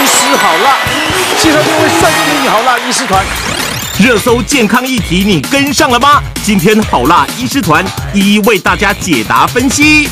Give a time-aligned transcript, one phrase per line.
[0.00, 0.78] 医师好辣，
[1.38, 3.22] 介绍这位帅气美女好辣医师团。
[3.98, 6.22] 热搜健康议题，你跟上了吗？
[6.42, 10.08] 今天好辣医师团一一为大家解答分析。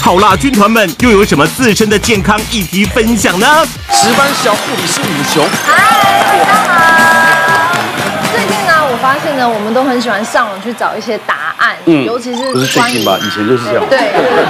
[0.00, 3.46] 好辣军团们又有什么自身的健康议题分享呢？
[3.92, 7.33] 值班小护理师武雄，嗨，大家好。
[9.04, 13.18] 发现呢，我们都很喜欢上网去找一些答案，嗯，尤其是不是最近吧？
[13.20, 13.84] 以前就是这样。
[13.90, 13.98] 对，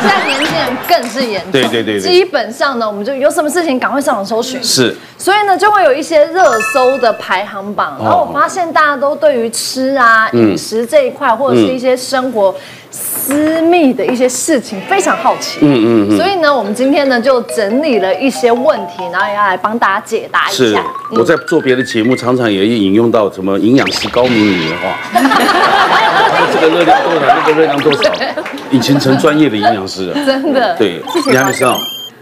[0.01, 1.51] 现在年轻人更是严重。
[1.51, 1.99] 对对对。
[1.99, 4.63] 基本上呢，我们就有什么事情赶快上网搜寻。
[4.63, 4.97] 是。
[5.19, 12.55] 所以呢，就会有一些热搜的排行榜，然后我发现大家都对于吃啊、饮食这一块，或者是一些生活。
[12.97, 20.65] 私密的一些事情非常好奇，嗯嗯嗯，所以呢，我们今天呢就整理了一些问题，然后要来帮大家解答一下。
[20.65, 20.77] 是，
[21.13, 24.97] 我在做别的节目，常常也引用到什么营养师高敏敏的话，
[26.53, 28.13] 这个热量多少，那个热量多少，
[28.71, 30.77] 已经成专业的营养师了，真的。
[30.77, 31.75] 对，你还没生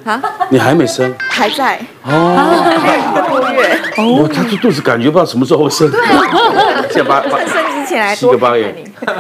[0.05, 0.23] 啊？
[0.49, 1.15] 你还没生？
[1.29, 1.79] 还在。
[2.05, 2.09] 哦，
[3.13, 3.79] 一个多月。
[3.99, 5.91] 哦，他这肚子感觉不知道什么时候会生。
[6.91, 7.11] 现在
[7.85, 8.75] 七个八个月，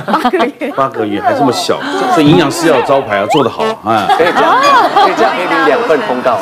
[0.06, 1.80] 八个月， 八个月还这么小，
[2.14, 4.58] 所以营养师要有招牌啊，做得好啊，可以这样，
[4.94, 6.38] 可以这样给你两份通道，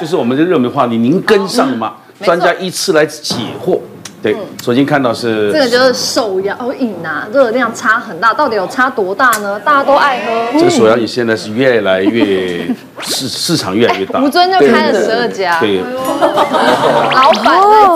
[0.00, 1.94] 就是我们的热门话题，您跟上了吗？
[2.24, 3.78] 专家依次来解惑。
[4.22, 9.60] 对，首先看到是这个就是手摇饮啊，热量差很大，到底有差多大呢？
[9.64, 10.58] 大家都爱喝。
[10.58, 12.66] 这个手摇饮现在是越来越
[13.02, 17.44] 市市场越来越大，吴尊就开了十二家，对，老板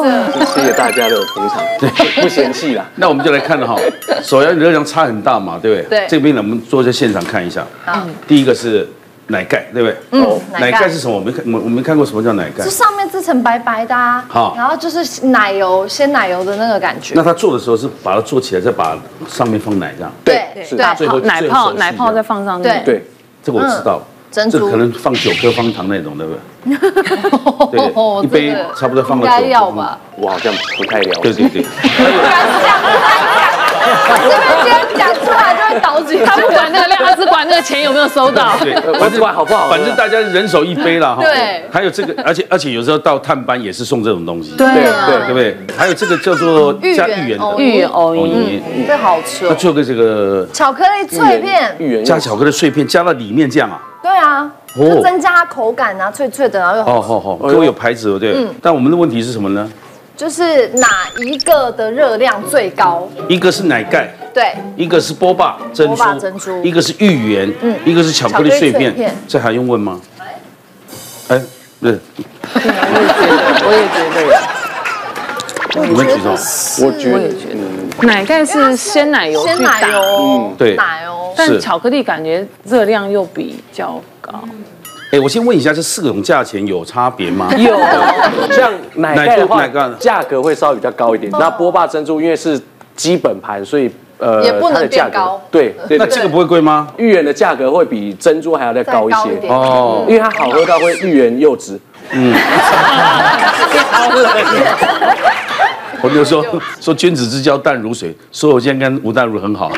[0.03, 2.85] 在这，谢谢大家的捧场，对，不嫌弃啦。
[2.97, 3.77] 那我们就来看了哈，
[4.23, 5.99] 手摇饮热量差很大嘛，对不对？
[5.99, 7.67] 对，这边呢，我们坐在现场看一下。
[7.87, 8.89] 嗯，第一个是。
[9.33, 9.97] 奶盖对不对？
[10.13, 11.15] 嗯，奶盖是什么？
[11.17, 12.63] 我没看，我我没看过什么叫奶盖。
[12.63, 17.15] 这上面这层白白的啊，好，然后就是奶油鲜奶油的那个感觉。
[17.17, 20.13] 那他做的时候是把它做起来，再把上面放奶这样。
[20.23, 22.69] 对，是最后奶泡奶泡再放上去。
[22.69, 23.07] 对对，
[23.43, 24.01] 这个我知道。
[24.31, 26.41] 珍珠可能放九颗方糖那种，对不对？
[27.71, 29.41] 对，一杯差不多放了九颗。
[29.41, 29.99] 应该要吧？
[30.17, 31.21] 我好像不太了解。
[31.21, 31.63] 对对对。
[31.63, 31.69] 这
[34.97, 38.57] 讲出来就会倒举，他不管那个量，他只管那个钱有没有收到。
[38.61, 39.69] 对， 我只管好不好。
[39.69, 41.23] 反正大家人手一杯了 哈。
[41.23, 41.65] 对。
[41.73, 44.55] 还有这个，而且而且有时候到探班也是送这种东西。
[44.57, 45.57] 对对对不对？
[45.77, 49.49] 还有这个叫做加芋圆的芋圆藕泥，这好吃。
[49.49, 53.81] 他做个这个巧克力脆片，芋圆加巧克力碎片加到里面这样啊？
[54.03, 57.01] 对啊，就增加口感啊，脆脆的，然后又好。
[57.01, 58.35] 好好好，都有牌子对。
[58.37, 58.49] 嗯。
[58.61, 59.69] 但我们的问题是什么呢？
[60.17, 63.09] 就是哪一个的热量最高？
[63.29, 64.13] 一个是奶盖。
[64.35, 70.01] 对，一个是波霸珍珠，珍珠，一个是芋圆，嗯，一个是巧克力碎片，这还用问吗？
[71.29, 71.39] 哎，
[71.81, 71.99] 对，
[72.55, 74.53] 我也觉得，我也觉得。
[75.75, 76.31] 你们举手，
[76.87, 84.43] 我觉得，奶盖是鲜奶油，鲜奶油，对，奶油，但巧克力感觉热量又比较高。
[85.13, 87.49] 哎，我先问一下，这四种价钱有差别吗？
[87.57, 87.79] 有，
[88.51, 89.65] 像奶盖的话，
[89.99, 91.31] 价格会稍微比较高一点。
[91.39, 92.61] 那波霸珍珠因为是
[92.97, 93.91] 基本盘，所以。
[94.19, 96.87] 呃，也不能变高，对，那这个不会贵吗？
[96.97, 101.77] 芋圆的价格会比珍珠还要再高一些哦，因为它好喝到会欲言又止。
[102.13, 102.33] 嗯，
[106.01, 106.45] 我就说
[106.81, 109.73] 说君子之交淡如水，所以我今天跟吴淡如很好。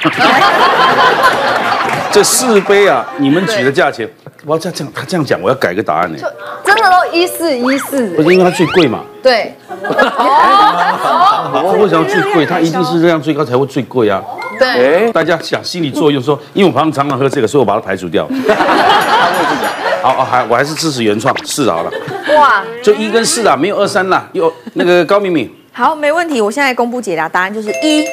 [2.12, 4.08] 这四杯啊，你们举的价钱，
[4.46, 6.18] 哇，这样这样，他这样讲，我要改个答案呢。
[6.64, 9.00] 真的都一四一四，不是因为它最贵嘛？
[9.22, 9.52] 对。
[9.68, 11.76] 哦。
[11.80, 12.46] 为什么最贵？
[12.46, 14.22] 它一定是热量最高才会最贵啊。
[14.58, 15.10] 对。
[15.12, 18.28] 大家想心理作用说，因为我常常常喝这个，所以我把它排除掉。
[20.02, 21.90] 好，好，还我还是支持原创，四好了。
[22.36, 22.62] 哇。
[22.82, 24.28] 就一跟四啦，没有二三啦。
[24.32, 25.50] 有那个高敏敏。
[25.72, 26.40] 好，没问题。
[26.40, 28.04] 我现在公布解答答案就是一。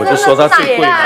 [0.00, 0.96] 我就说它最贵嘛。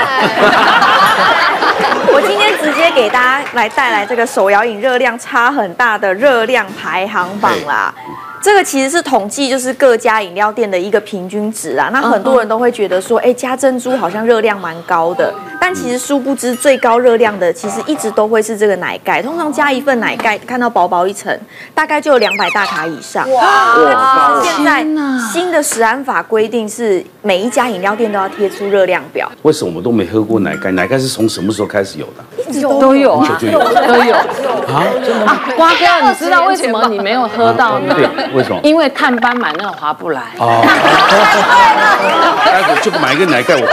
[2.13, 7.93] 我今天直接给大家来带来这个手摇饮热量差很大的热量排行榜啦。
[8.41, 11.89] 这个其实是统计，就是各家饮料店的一个平均值啊。
[11.91, 19.19] 那很多人都会觉得说，哎，加珍珠好像热量蛮高的，但其实殊不知最高热量的其实一直都会是这个奶盖。
[19.19, 21.35] 通常加一份奶盖，看到薄薄一层，
[21.73, 23.27] 大概就有两百大卡以上。
[23.31, 24.39] 哇！
[24.43, 24.85] 现在
[25.33, 29.27] 新的食安法规定是每一家饮料店都要贴出热量表。
[29.41, 30.69] 为什么我们都没喝过奶盖？
[30.69, 32.23] 奶盖是从什么时候开始有的？
[32.47, 33.45] 一直都有啊，都
[34.03, 35.39] 有啊，真的吗？
[35.55, 37.95] 瓜哥，你知道为什么你没有喝到呢？
[38.33, 38.59] 为什么？
[38.63, 40.21] 因为探班买那个划不来。
[40.37, 40.61] 哦。
[42.45, 43.71] 待会就买一个奶盖，我喝。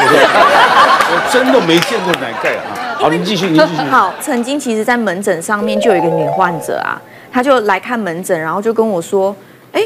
[1.14, 2.62] 我真的没见过奶盖啊。
[2.98, 3.82] 好，您继续，您继续。
[3.90, 7.00] 好，曾经其实，在门诊上面就有一个女患者啊，
[7.32, 9.34] 她就来看门诊，然后就跟我说，
[9.72, 9.82] 哎，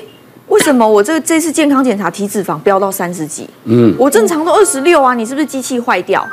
[0.49, 3.49] 为什么我这个这次健康检查体脂肪飙到三十几？
[3.65, 6.25] 嗯，我正常都二十六啊，你是不是机器坏掉？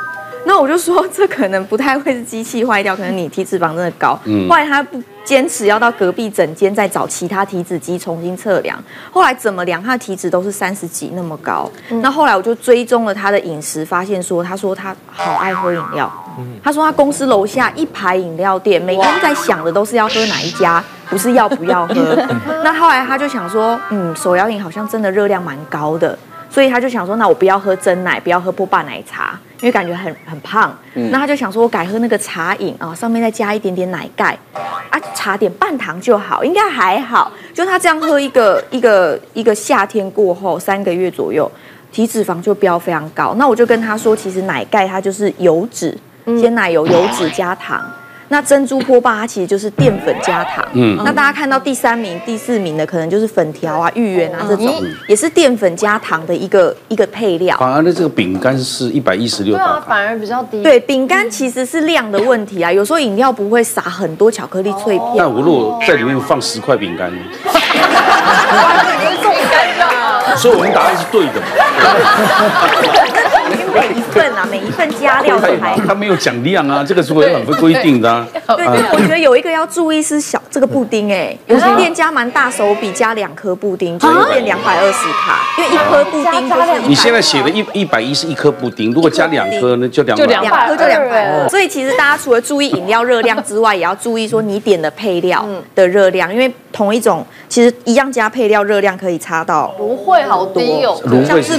[0.46, 4.18] 那我就说这可能不太会是机器坏掉，可能你体脂肪真的高。
[4.24, 8.78] 嗯，后来他不坚持要到隔壁诊间再找其他体脂机重新测量，
[9.10, 11.70] 后来怎么量他的体脂都是三十几那么高。
[11.88, 16.12] 嗯、那后来我就追踪了他的饮食，发现说他说他好爱喝饮料。
[16.38, 21.94] 嗯、他说他公司楼下一排饮料店，每天在想的都是要喝哪一家，不是要不要喝。
[22.62, 26.18] 那后来他就想说，嗯，手摇饮好像真的热量蛮高的。
[26.54, 30.72] 所以他就想说，那我不要喝真奶，不要喝波霸奶茶，因为感觉很很胖。
[30.94, 34.38] 嗯、那他就想说，我改喝那个茶饮啊，上面再加一点点奶盖，
[34.88, 37.32] 啊，茶点半糖就好，应该还好。
[37.52, 41.50] 就他这样喝一个一个一个夏天过后三个月左右，
[41.90, 43.34] 体脂肪就飙非常高。
[43.36, 45.98] 那我就跟他说，其实奶盖它就是油脂，
[46.40, 47.84] 鲜奶油油脂加糖。
[48.28, 57.56] 那珍珠波霸它其实就是淀粉加糖，嗯，那大家看到第三名、第四名的可能就是粉条啊、芋圆啊这种，也是淀粉加糖的一个一个配料。
[57.58, 60.62] 反而呢，这个饼干是一百一十六，对啊，反而比较低。
[60.62, 65.08] 对，饼干其实是量的问题啊，有时候饮料不会撒很多巧克力脆片。
[65.16, 67.18] 那我如果在里面放十块饼干呢？
[70.36, 71.32] 所以我们答案是对的。
[73.74, 78.26] 每一份啊，每一份加料的还他没有讲量啊，这个是违反规定的啊。
[78.56, 86.80] 对，我觉得有一个要注意是小这个布丁哎，有些店家蛮大手笔加两颗布丁，就会变两百二十卡，因为一颗布丁就是。
[86.86, 90.24] 你现在写的一一百一是一颗布丁，如果加两颗呢，就两百。
[90.26, 91.48] 两颗就两百。
[91.48, 100.96] 所以其实大家除了注意饮料热量之外，也要注意说你点的配料的热量，因为同一种其实一样加配料热量可以差到芦荟好低哦，
[101.26, 101.56] 像是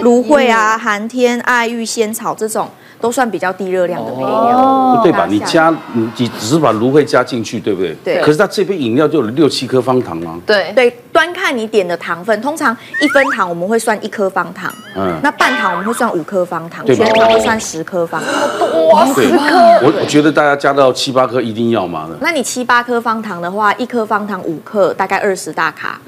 [0.00, 1.38] 芦芦荟啊、寒天。
[1.40, 2.66] 爱玉仙草这种
[3.00, 5.26] 都算比较低热量的配料，哦、对吧？
[5.26, 7.96] 你加你只是把芦荟加进去，对不对？
[8.04, 8.20] 对。
[8.20, 10.38] 可是它这杯饮料就有六七颗方糖吗。
[10.46, 18.88] 对对，端看你点的糖分，通常一分糖我们会算一颗方糖，嗯，那半糖我们会算五颗方糖，全糖会算十颗方糖。
[18.88, 19.36] 哇，十颗！
[19.82, 22.16] 我我觉得大家加到七八颗一定要嘛的。
[22.20, 25.98] 那你七八颗方糖的话，一颗方糖五克，大概二十大卡。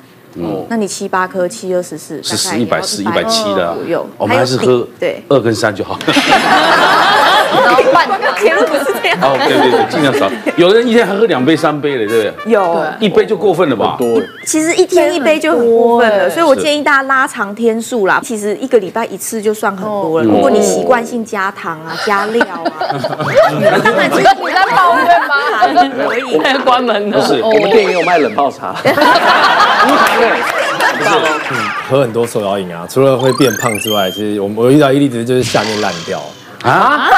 [0.40, 5.98] 哦，那你七八颗，七二十四，是十一百四一百七的，左右，我们还是喝对二跟三就好。
[7.54, 8.08] 然后半
[8.38, 9.18] 铁路不是这样。
[9.20, 10.30] 哦，对对对，尽量少。
[10.56, 12.52] 有人一天还喝两杯三杯的，对不对？
[12.52, 13.94] 有，一杯就过分了吧？
[13.98, 14.20] 多。
[14.46, 18.20] 其实一天一杯就很过分了，所以我建议大家拉长天数啦。
[18.24, 20.26] 其实一个礼拜一次就算很多了。
[20.26, 22.64] 如果你习惯性加糖啊、加料啊，
[23.84, 25.34] 当然只有你在抱怨吗？
[26.06, 27.20] 可以，关门了。
[27.20, 28.74] 不是，我们店也有卖冷泡茶。
[29.86, 36.22] 不是，喝很多手摇饮啊，除了会变胖之外，其实我我遇到一例子就是下面烂掉
[36.62, 37.10] 啊，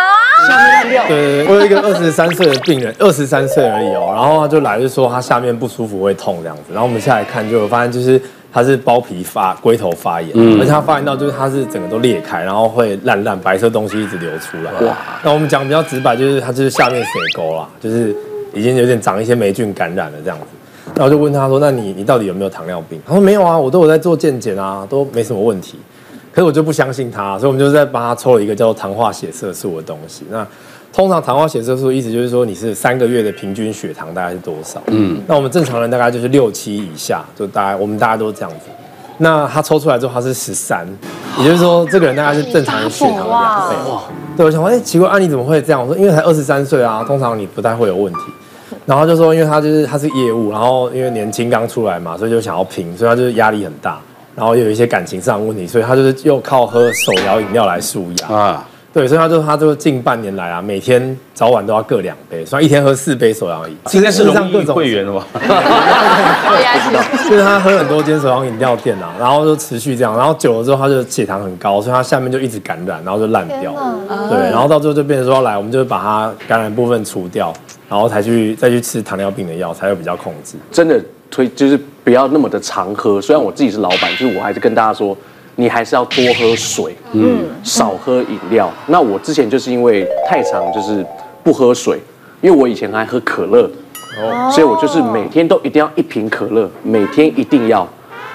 [0.48, 1.06] 下面烂掉。
[1.06, 8.20] 对对对，我有一个二十三岁的病人，二十三岁而已哦，然后他就来就说他下面不舒服会痛这样子，然后我们下来看就发现就是
[8.52, 14.72] 他是包皮发龟头发炎，嗯，而且他发炎到就是他是整个都裂开，然后会烂烂白色东西一直流出来。
[14.86, 18.16] 哇，那我们讲比较直白就是他就是下面水沟啦，就是
[18.52, 20.46] 已经有点长一些霉菌感染了这样子。
[20.94, 25.78] 然后就问他说：“那你你到底有没有糖尿病？”他说：“没有啊，我都有在做健检啊，都没什么问题。”
[26.32, 30.24] 可是我就不相信他，所以我们就是在帮他抽了一个叫做糖化血色素的东西。
[30.30, 30.46] 那
[30.92, 34.80] 通常糖化血色素意思就是说你是三个月的平均血糖大概是多少？
[34.86, 38.66] 嗯，那我们正常人大概就是六七以下，就大概我们大家都这样子。
[39.18, 40.84] 那他抽出来之后他是十三，
[41.38, 43.90] 也就是说这个人大概是正常人血糖的两倍。
[43.90, 44.02] 哇，
[44.36, 45.80] 对，我想说，哎，奇怪，啊你怎么会这样？
[45.80, 48.20] 我说因为才二十三岁啊，通常你不太会有问题。
[48.86, 53.98] 然后就说，因为他就是他是业务，然后因为年轻刚出来嘛，所以就想要拼，所以他就是压力很大，
[54.34, 58.68] 然后又有一些感情上的问题，所以他就是又靠喝手摇饮料来舒压啊。
[58.92, 63.76] 对，所以他就他就近半年来啊，每天早晚都要各两杯，所以一天喝四杯手摇饮。
[63.86, 65.26] 今天是荣誉会员了吧？
[67.28, 73.72] 就是他喝很多间手摇饮料店啊，然后就持续这样，然后久了之后他就血糖很高，所以他下面就一直感染，然后就烂掉。
[74.08, 77.52] 哪对，然后到最后就变成说来，我们就把它感染部分除掉，
[77.88, 80.56] 然后才去再去吃糖尿病的药，才会比较控制。
[80.70, 81.00] 真的
[81.30, 85.16] 推就是不要那么的常喝，虽然我自己是老板，就是我还是跟大家说。
[85.56, 88.68] 你还是要多喝水，嗯，少喝饮料。
[88.88, 91.06] 那我之前就是因为太常就是
[91.44, 91.96] 不喝水，
[92.40, 93.70] 因为我以前还喝可乐，
[94.18, 97.88] 哦，所以我就是每天都一定要一瓶可乐，每天一定要。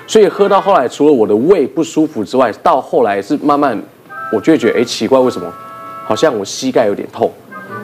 [0.07, 3.77] 所以喝到后来，除了我的胃不舒服之外，到后来是慢慢，
[4.31, 5.53] 我就会觉得，哎，奇怪，为什么
[6.05, 7.29] 好像我膝盖有点痛，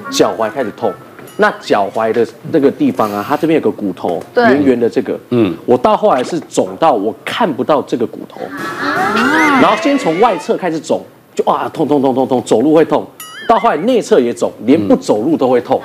[0.09, 0.93] 脚踝开始痛。
[1.37, 8.39] 那脚踝的那个地方啊，它这边有个骨头，圆圆的这个，嗯，我到后来是肿到我看不到这个骨头，
[9.61, 13.05] 然后先从外侧开始肿，就啊痛痛痛痛痛，走路会痛，
[13.49, 15.81] 到后来内侧也肿，连不走路都会痛。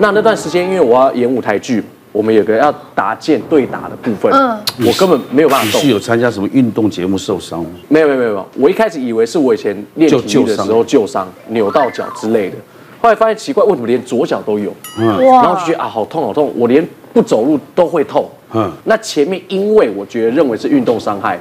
[0.00, 5.80] 那那段时间因为我要演舞台剧，我们有个要搭建对打的部分，嗯，我根本没有办法动。
[5.80, 7.70] 你是有参加什么运动节目受伤吗？
[7.88, 12.56] 没有没有没有，我一开始以为是我以前练体育的时候旧伤，扭到脚之类的。
[13.00, 14.74] 后来发现奇怪，为什么连左脚都有？
[14.98, 18.28] 嗯，然后就觉得啊，好痛好痛，我连不走路都会痛。
[18.52, 21.38] 嗯，那前面因为我觉得认为是运动伤害，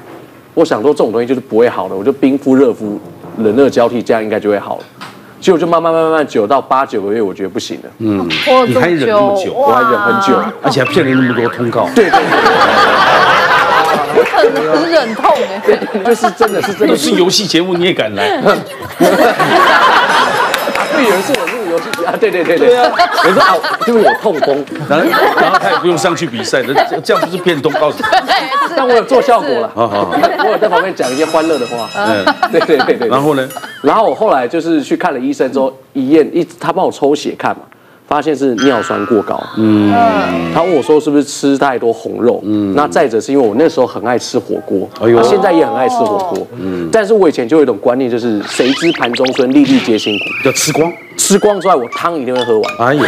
[0.53, 2.99] 我想说这种东西就是不会好的，我就冰敷热敷，
[3.37, 4.83] 冷热交替，这样应该就会好了。
[5.39, 7.89] 结果就慢慢慢慢慢久到八九个月，我觉得不行了。
[7.99, 8.27] 嗯，
[8.67, 11.87] 你还忍那么久，我还忍很久，而且还骗了那么多通告。
[11.95, 12.19] 对对。
[14.37, 18.41] 很很忍痛哎，对，就是真的是真的是游戏节目你也敢来？
[20.97, 22.77] 对，有人是我录游戏啊， 对对对对。
[22.77, 25.05] 我说啊，就是有痛风，然后
[25.39, 28.05] 然后他也不用上去比赛，这这样不是变通告诉你？
[28.75, 31.89] 但我有做效果了，好好， 我有在旁边讲一些欢乐的话。
[31.95, 33.07] 嗯，对对对对。
[33.07, 33.47] 然后呢？
[33.81, 37.61] 然后我后来就是去看了医生之后，一验一，他帮我抽血看嘛。
[38.07, 39.91] 发现是尿酸过高，嗯，
[40.53, 53.03] 他问我说是不是吃太多红肉，嗯，那再者是因为我那时候很爱吃火锅，哎呦，现在也很爱吃火锅，嗯，但是我以前就有一种观念，就是谁知盘中餐，粒粒皆辛苦，要吃光，吃光之外，我汤一定会喝完，哎呦，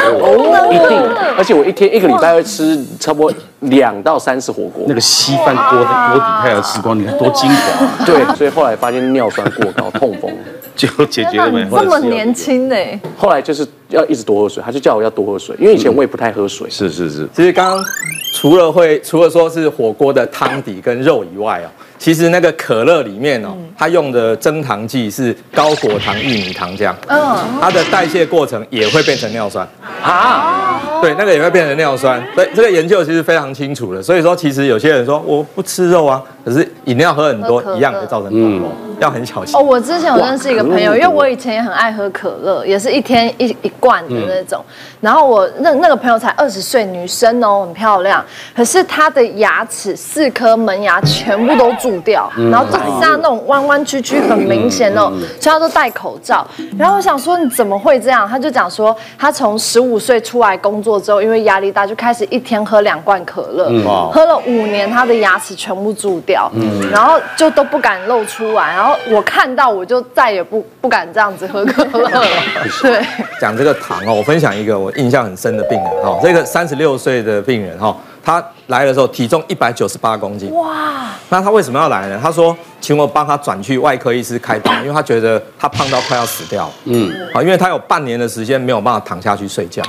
[0.74, 1.02] 一定，
[1.38, 10.30] 而且我一天一个礼拜会吃差不多两到三次火锅，那个稀饭锅的锅底他也要吃光，你看多精华，对，所以后来发现尿酸过高，痛风。
[10.80, 11.68] 就解决了没？
[11.70, 12.76] 这么年轻呢？
[13.18, 16.70] 后来就是要一直多喝水，他就叫我要多喝水，因为以前我也不太喝水。
[16.70, 17.28] 是是是。
[17.36, 17.86] 其实刚刚
[18.34, 21.68] 除了会除了说是火锅的汤底跟肉以外哦，
[21.98, 26.94] 其实那个可乐里面哦，它用的增糖剂是高果糖玉米糖浆。
[27.08, 27.38] 嗯。
[27.60, 29.68] 它的代谢过程也会变成尿酸。
[30.04, 31.00] 啊。
[31.02, 32.22] 对，那个也会变成尿酸。
[32.36, 34.04] 所以这个研究其实非常清楚的。
[34.04, 38.70] 所以说，其实有些人说我不吃肉啊，可是饮料喝很多一样会造成痛风。
[39.00, 39.64] 要很小心哦。
[39.64, 44.64] 我之前有认识一个朋友，因为我以前也很爱喝可乐，也是一天一一罐的那种。
[45.02, 48.24] 然后我那那个朋友才二十岁，女生哦，很漂亮，
[48.56, 56.46] 可是她的牙齿四颗门牙全部都蛀掉，然后就像那种弯弯曲曲，很明显哦，所以她都戴口罩。
[56.78, 58.28] 然后我想说你怎么会这样？
[58.28, 63.72] 她就讲说她从十五岁出来工作之后，因为压力大，就开始一天喝两罐可乐，
[64.12, 66.52] 喝了五年，她的牙齿全部蛀掉，
[66.92, 68.96] 然后就都不敢露出来，然后。
[69.10, 72.28] 我看到我就再也不不敢这样子喝可乐了。
[72.84, 73.04] 对，
[73.40, 80.54] 讲这个糖哦，我分享一个我印象很深的病人哈，这个三十六岁的病人哈，他来的时候体重一百九十八公斤。
[80.54, 81.10] 哇！
[81.30, 82.20] 那他为什么要来呢？
[82.22, 86.70] 他说，请我帮他转去外科医师开刀，因为他觉得他胖到快要死掉。
[86.86, 89.84] 嗯，啊，因为他有半年的时间没有办法躺下去睡觉，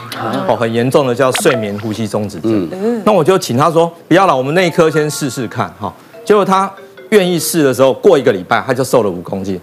[0.47, 2.69] 哦，很严重的叫睡眠呼吸中止症。
[2.73, 5.93] 嗯，那我就请他说，不要了，我们内科先试试看哈。
[6.25, 6.71] 结果他。
[7.11, 9.61] 愿意试的时候，过一个礼拜他就瘦了五公斤。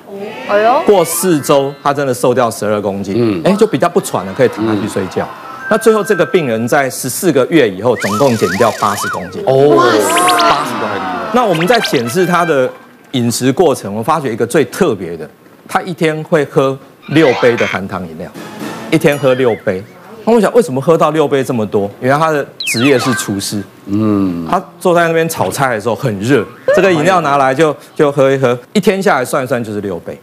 [0.48, 3.16] 哎呦，过四周他真的瘦掉十二公斤。
[3.18, 5.28] 嗯，哎，就比较不喘了，可以躺下去睡觉。
[5.70, 9.44] 那最后这个病人在十四个月以后，总共减掉八十公斤。
[9.46, 9.76] 哦，
[10.40, 11.02] 八十公斤。
[11.34, 12.70] 那我们在检视他的
[13.12, 15.30] 饮食过程，我发觉一个最特别的，
[15.68, 16.78] 他一天会喝
[17.10, 18.30] 六杯的含糖饮料，
[18.92, 19.84] 一天喝六杯。
[20.28, 21.90] 那我想，为什么喝到六杯这么多？
[22.02, 23.64] 原来他的职业是厨师。
[23.86, 26.46] 嗯，他坐在那边炒菜的时候很热。
[26.76, 30.20] 这个饮料拿来就就喝一喝，一天下来算一算就是六杯。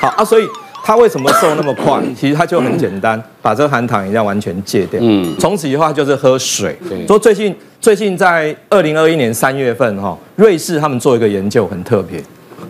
[0.00, 0.48] 好啊，所以
[0.82, 2.02] 他为什么瘦那么快？
[2.18, 4.98] 其实他就很简单，把这个含糖饮料完全戒掉。
[5.02, 6.74] 嗯，从此以后他就是喝水。
[7.06, 12.18] 说最近最近在二零二一年三月份哈，瑞士他们做一个研究很特别，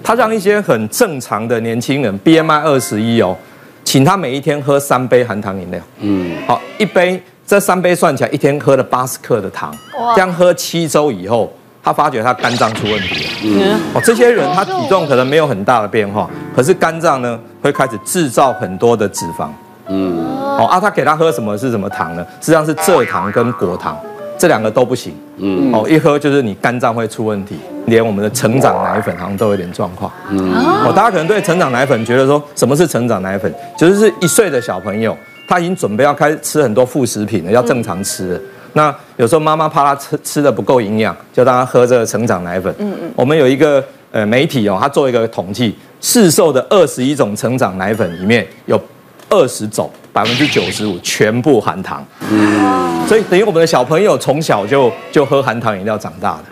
[0.03, 3.37] 他让一些很正常的年轻人 BMI 二十一哦，
[3.85, 5.81] 请他每一天喝三杯含糖饮料。
[6.01, 9.75] 嗯，好，一杯这三杯算起来一天喝了八十克的糖，
[10.15, 11.53] 这样喝七周以后。
[11.85, 19.49] 他发觉他肝脏出问题了，嗯，哦，这些人他体重可能没有很大的变化，可是肝脏呢会开始制造很多的脂肪，
[19.89, 20.17] 嗯，
[20.61, 22.25] 哦啊，他给他喝什么是什么糖呢？
[22.41, 23.99] 实际上是蔗糖跟果糖，
[24.43, 27.55] 这两个都不行，嗯，哦，一喝就是你肝脏会出问题，
[27.87, 30.53] 连我们的成长奶粉好像都有点状况，嗯，
[30.85, 33.55] 哦，大家可能对成长奶粉觉得说什么是成长奶粉？
[33.79, 38.41] 就是一岁的小朋友他已经准备要开始吃很多副食品了，要正常吃了。
[38.73, 42.75] 那有时候妈妈怕他吃吃的不够营养，就让他喝这个成长奶粉。
[42.81, 43.13] 嗯嗯。
[43.15, 48.77] 我们有一个呃媒体哦，他做一个统计，市售的二十一种成长奶粉里面有
[49.33, 52.07] 二十种，百分之九十五全部含糖。
[52.31, 53.07] 嗯。
[53.09, 56.45] 所以等于我们的小朋友从小就就喝含糖饮料长大的。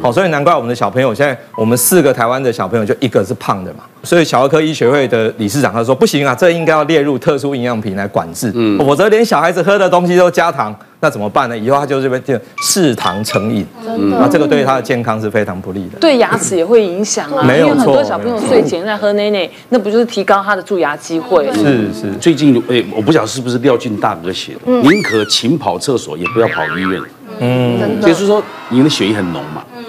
[0.00, 3.80] 好，所以难怪我们的小朋友现在，我们四个台湾的小朋友就一个是胖的嘛。
[4.02, 8.50] 所以小儿科医学会的理事长他说不行啊，这应该要列入特殊营养品来管制。
[8.54, 11.58] 嗯，否则连小孩子喝的东西都加糖，那怎么办呢？
[11.58, 13.66] 以后他就这边就嗜糖成瘾，
[14.10, 15.98] 那这个对他的健康是非常不利的。
[15.98, 17.78] 对牙齿也会影响啊，没有错。
[17.78, 21.48] 很多小朋友睡前在喝奶奶，那不就是提高他的蛀牙机会？
[21.52, 22.12] 是是。
[22.20, 27.00] 最近哎，我不晓得是不是廖俊大哥写的，宁可勤跑厕所，也不要跑医院。
[27.40, 29.84] 嗯，就是说你的血液很浓嘛，嗯，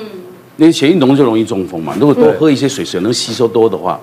[0.59, 1.93] 你血液浓就容易中风嘛。
[1.99, 3.99] 如果多喝一些水，水能吸收多的话，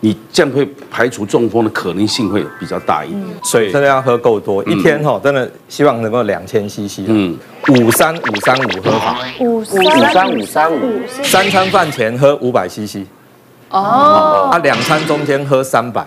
[0.00, 3.22] 你这样会排除中风的可能性会比较大一点。
[3.42, 7.04] 水真的要喝够多，一天哈，真的希望能够两千 CC。
[7.06, 12.98] 嗯，五三五三五喝法，五三五三五，三餐饭前喝五百 CC。
[13.70, 16.06] 哦，啊，两餐中间喝三百。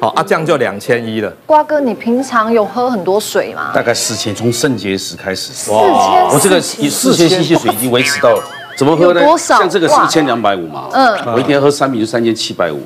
[0.00, 1.32] 好啊，这样就两千一了。
[1.46, 3.70] 瓜哥，你平常有喝很多水吗？
[3.72, 5.52] 大概四千，从肾结石开始。
[5.52, 8.36] 四千，我这个以四千 CC 水已经维持到
[8.78, 9.20] 怎么喝呢？
[9.20, 9.58] 多少？
[9.58, 10.84] 像这个是一千两百五嘛。
[10.92, 12.80] 嗯，我一天喝三瓶就三千七百五，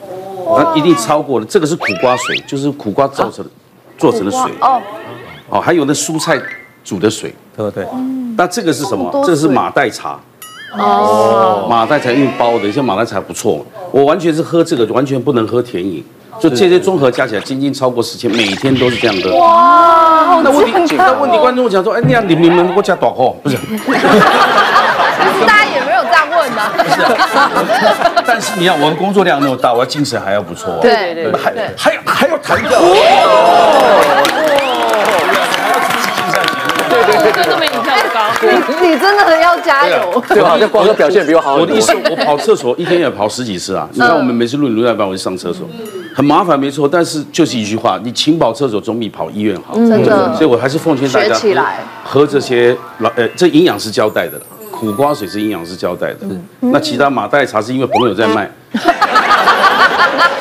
[0.56, 1.44] 那一定超过了。
[1.44, 3.44] 这个是苦瓜水，就是苦瓜造成
[3.98, 4.40] 做成的水。
[4.62, 4.80] 哦，
[5.50, 6.40] 哦，还有那蔬菜
[6.82, 7.86] 煮的水，对不对？
[8.38, 9.10] 那这个是什么？
[9.26, 10.18] 这个是马黛茶。
[10.78, 13.62] 哦，马黛茶用包的，像马黛茶不错。
[13.90, 16.02] 我完全是喝这个，完全不能喝甜饮。
[16.40, 19.36] 就这些综合加起来，仅仅超过十千，每天都是这样的。
[19.36, 23.58] 哇，那问题，那问题，观众讲说，哎，你你你们我加短货，不是？
[25.46, 25.68] 大家
[26.50, 28.22] 不是。
[28.26, 30.78] 但是你要，我的工作量那么大，我要精神还要不错。
[30.80, 31.32] 对对对。
[31.40, 32.80] 还还还要弹跳。
[36.88, 40.22] 对对对，这么影跳高，你你真的很要加油。
[40.28, 40.56] 对吧？
[40.60, 41.56] 那光哥表现比我好。
[41.56, 43.88] 我的意思，我跑厕所一天也跑十几次啊。
[43.92, 45.66] 你看我们每次录影录在班，我就上厕所，
[46.14, 46.86] 很麻烦，没错。
[46.86, 49.74] 但是就是一句话，你勤跑厕所总比跑医院好。
[49.74, 50.34] 真的。
[50.34, 54.38] 所以我还是奉劝大家起来喝这些老呃，这营养师交代的，
[54.82, 56.26] 苦瓜水是营养师交代的。
[56.58, 58.50] 那其他马黛茶是因为朋友在卖。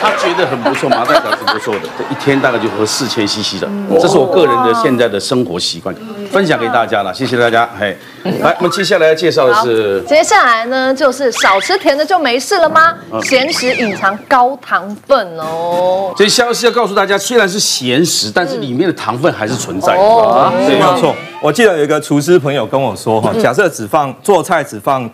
[0.02, 3.70] 他觉得很不错，马黛茶是不错的，这一天大概就喝四千 CC 的，
[4.00, 5.96] 这是我个人的现在的生活习惯，
[6.32, 7.70] 分享给大家了，谢谢大家。
[7.78, 7.96] 嘿，
[8.42, 12.96] 来，我们接下来要介绍的是，接下来呢就是少吃甜的就没事了吗？
[13.24, 16.14] 咸食隐藏高糖分哦。
[16.16, 19.94] 这消息要告诉大家，虽然是咸食，但是里面的糖分还是存在。
[19.94, 20.02] 的。
[20.02, 21.16] 哦，没有错。
[21.42, 25.10] 我记得有一个厨师朋友跟我说哈，假设只放做菜只放。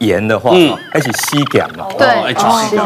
[0.00, 2.32] 盐的话，嗯，一起吸碱嘛，对，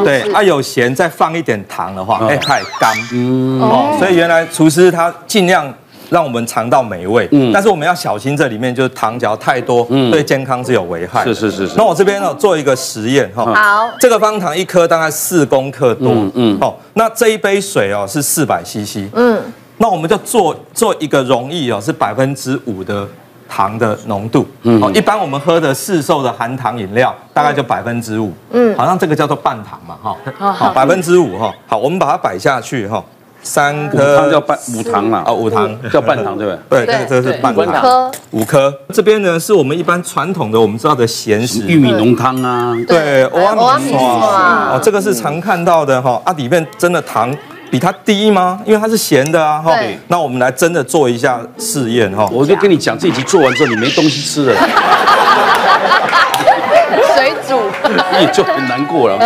[0.03, 5.71] 对，啊有咸再放一点糖的话，哎太干，嗯，哦，所以原来厨师他尽量
[6.12, 11.75] 让我们尝到美味，嗯，但是我们要小心这里面就是糖嚼太多，嗯，对健康是有危害，是是是是。
[11.76, 19.41] 那我这边呢做一个实验哈，好，这个方糖一颗大概四公克多，嗯，哦，那这一杯水哦是四百 CC，嗯，
[19.78, 23.08] 那我们就做做一个容易哦是百分之五的。
[23.54, 33.04] 糖的浓度，嗯，一般我们喝的市售的含糖饮料大概就百分之五，嗯，好像这个叫做半糖嘛，哈，好，百分之五哈，好，我们把它摆下去哈，
[33.43, 36.87] 三颗，它叫半五糖嘛，哦，五糖叫半糖对不对？
[36.87, 47.35] 对，这个是半糖，五颗，这边呢是我们一般传统的我们知道的咸食，玉米浓汤啊，对，欧阿米刷，哦，这个是常看到的哈，啊，里面真的糖。
[47.71, 48.61] 比它低吗？
[48.67, 49.59] 因为它是咸的啊。
[49.59, 49.75] 哈，
[50.09, 52.28] 那我们来真的做一下试验哈。
[52.31, 54.61] 我就跟你讲，这集做完之后你没东西吃了，
[57.17, 57.59] 水煮，
[58.21, 59.19] 你就很难过了。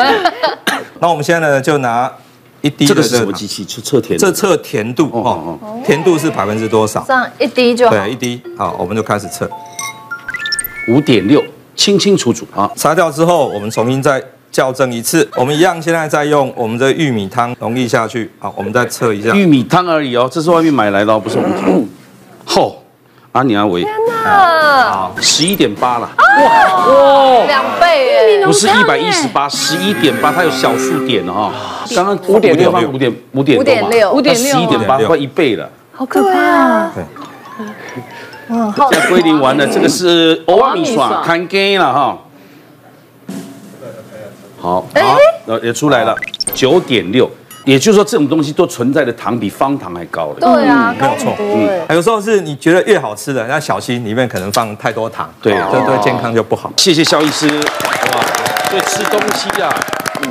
[1.00, 2.08] 那我们现在呢，就拿
[2.66, 3.64] 一滴的这个是什么机器？
[3.64, 4.18] 测测甜？
[4.18, 5.58] 这测甜度哦。
[5.84, 7.04] 甜度是百分之多少？
[7.06, 7.92] 这样一滴就好。
[7.92, 8.42] 对，一滴。
[8.58, 9.48] 好，我们就开始测。
[10.88, 11.42] 五点六，
[11.74, 12.70] 清清楚楚啊。
[12.74, 14.22] 擦掉之后，我们重新再。
[14.52, 18.30] 校正一次，我们一样，现在再用我们的玉米汤溶液下去。
[18.38, 19.34] 好，我们再测一下。
[19.34, 21.84] 玉米汤而已哦，这是外面买来的哦，不是我们汤。
[22.46, 22.76] 吼、哦，
[23.32, 23.84] 阿尼阿维。
[25.20, 26.10] 十一点八了。
[26.18, 26.44] 哇
[26.86, 28.46] 哇，两倍哎！
[28.46, 31.50] 不是一百一十八，十一点八，它有小数点哦。
[31.94, 35.68] 刚刚五点六，五点五点六，五点六，十一点八，快一倍了。
[35.92, 36.92] 好可怕啊！
[36.94, 37.04] 对。
[38.48, 38.92] 嗯，好。
[38.92, 42.18] 现在归零完了，这个是欧阿米耍，看 g 了哈。
[44.60, 46.14] 好，好，呃，也出来了，
[46.54, 47.30] 九点六，
[47.66, 50.40] 也就是说这种东西都存在的糖比方糖还高的。
[50.40, 51.34] 对啊，没有错。
[51.38, 56.72] 嗯，有时候是你觉得越好吃的，要小心里面可能放太多糖，对，这对健康就不好。
[56.76, 58.24] 谢谢肖医师，哇，
[58.70, 59.68] 对，吃东西啊，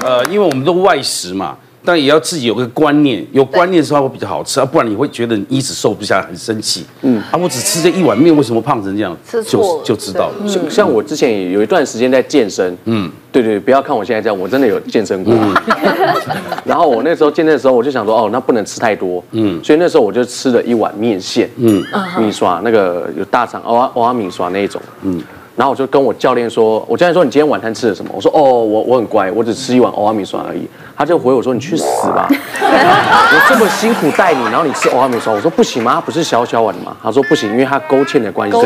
[0.01, 1.57] 呃，因为我们都外食嘛。
[1.85, 6.85] 但也要自己有个观念，有观念的时候会比较好吃啊，不然你会觉得你一直瘦不下来，很生气。
[7.03, 9.15] 嗯，啊，我只吃这一碗面，为什么胖成这样？
[9.29, 10.47] 吃错就就知道了。
[10.47, 15.33] 像像我之前也有一段时间在健身，嗯，对对，不要看我现在这样，我真的有健身过。
[16.65, 21.83] 然后我那时候健身的时候，我就想说，哦，那不能吃太多，嗯，所以那时候我就吃了一碗面线，嗯，
[22.19, 25.21] 米刷那个有大肠欧阿欧阿米刷那一种，嗯。
[25.55, 28.11] 然后我就跟我教练说，我教练说，你今天晚餐吃了什么？
[28.13, 30.67] 我说哦，我我很乖，我只吃一碗欧阿米刷而已。
[30.97, 32.27] 他就回我说，你去死吧！
[32.31, 35.93] 我这么辛苦带你，然后你吃欧阿米刷，我说不行吗？
[35.95, 36.95] 它不是小小碗吗？
[37.01, 38.57] 他说不行，因为它勾芡的关系，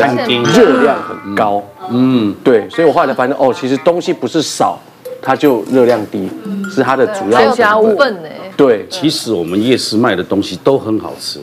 [0.52, 1.62] 热量很高。
[1.90, 4.78] 嗯，对，所以我后来才发现哦，其实东西不是少，
[5.22, 6.28] 它就热量低，
[6.74, 8.16] 是它的主要成分。
[8.56, 11.40] 对，其实我们夜市卖的东西都很好吃，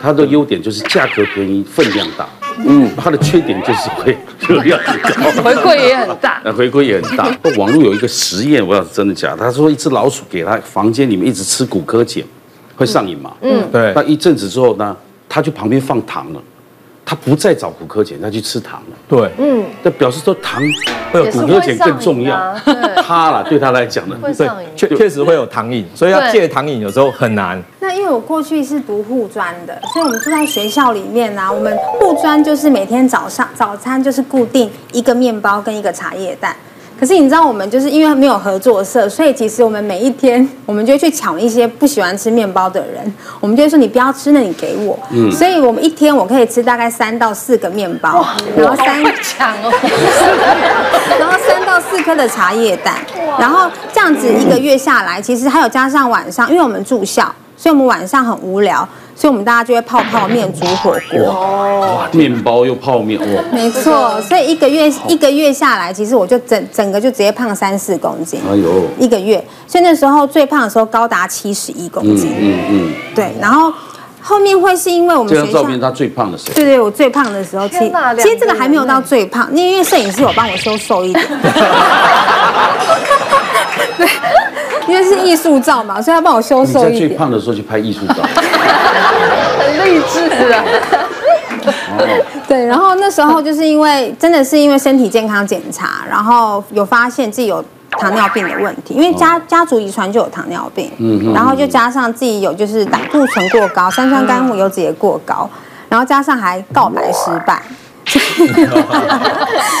[0.00, 2.26] 它的优点就是价格便宜，分量大。
[2.58, 4.16] 嗯，它的缺点就是会
[4.48, 7.26] 热量很高， 回馈也很大，呃，回馈也很大。
[7.56, 9.38] 网络有一个实验，我不知道是真的假的。
[9.38, 12.22] 他说一只老鼠给他房间里面一直吃骨科碱，
[12.76, 13.32] 会上瘾嘛？
[13.40, 14.96] 嗯，对那一阵子之后呢，
[15.28, 16.42] 他就旁边放糖了，
[17.04, 18.96] 他不再找骨科碱，他去吃糖了。
[19.08, 20.62] 对，嗯，那表示说糖
[21.12, 22.54] 会有也是古柯碱更重要。
[23.02, 27.62] 他了，对他来讲呢，对会上瘾，确确实会有糖瘾，所以要戒糖瘾有时候很难。
[27.80, 36.56] 那因为我过去是读护专的，所以我们住在学校里面呢、啊，我们护专就是每天早上早餐就是固定一个面包跟一个茶叶蛋。
[37.02, 44.96] 可是你知道，我们就是因为没有合作社，所以其实我们每一天，我们就会去抢一些不喜欢吃面包的人，我们就会说你不要吃，那你给我。
[45.10, 48.24] 嗯，所以我们一天我可以吃大概三到四个面包，
[48.56, 49.72] 然后三抢哦，
[51.18, 52.94] 然后三到四颗的茶叶蛋，
[53.36, 57.24] 然后这样子一个月下来，其实还有加上晚上，因为我们住校，
[57.56, 61.20] 所以我们晚上很无聊，所以我们大家就会泡泡面、煮火锅。
[61.20, 68.40] 哦，面包又泡面，哇，没错，所以一个月一个月下来，其实我就整整个就直接胖三四公斤。
[68.50, 72.32] 哎呦，一个月，所以那时候最胖的时候高达七十一公嗯斤。
[72.38, 73.72] 嗯嗯，对，然后
[74.22, 76.52] 后面会是因为我们学校这张照片他最胖的谁？
[76.54, 81.26] 对对，我最胖的时候，其天哪其实这个还没有到最胖，因为摄影师有帮我修瘦一点。
[83.98, 84.08] 对，
[84.86, 87.18] 因为是艺术照嘛，所以他帮我修你在最瘦一点。
[87.18, 88.14] 胖的时候去拍艺术照，
[89.58, 90.20] 很励志
[90.52, 90.64] 啊！
[92.48, 97.64] 对，然后那时候就是因为真的是因为身体健康检查，然后有发现自己有
[98.02, 105.48] 糖尿病的问题，因为家家族遗传就有糖尿病，嗯，然后就加上自己有就是胆固醇过高，三酸甘油酯也过高，
[105.88, 107.62] 然后加上还告白失败。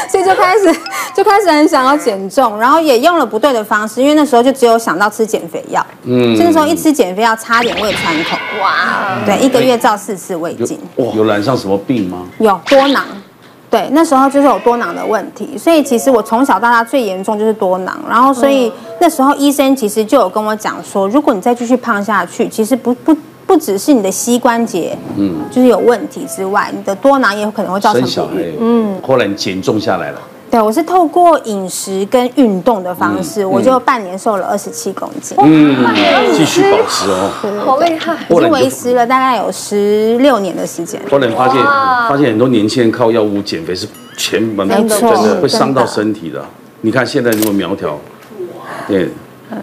[0.08, 0.72] 所以就开始
[1.12, 10.78] 就开始很想要减重，然后也用了不对的方式，因为那时候就只有想到吃减肥药，嗯，所以那时候一吃减肥药差点胃穿孔，哇，对，一个月照四次胃镜。
[10.96, 11.06] 哇。
[11.14, 12.22] 有染上什么病吗？
[12.38, 13.04] 有多囊，
[13.72, 30.20] 对，那时候就是有多囊的问题，所以其实我从小到大最严重就是多囊，然后所以那时候医生其实就有跟我讲说，如果你再继续胖下去，其实不不不只是你的膝关节，嗯，就是有问题之外，你的多囊也有可能会造成生小孩嗯，后来你减重下来了，
[30.52, 35.74] 对，我是透过饮食跟运动的方式，我就半年瘦了二十七公斤，嗯，
[36.34, 37.30] 继续保持哦。
[37.64, 38.14] 好厉害！
[38.28, 41.00] 我是维持了大概有十六年的时间。
[41.10, 43.88] 后来发现发现很多年轻人靠药物减肥是
[44.18, 46.44] 全门真没错的会伤到身体的。
[46.82, 47.98] 你看现在那么苗条，
[48.86, 49.08] 对，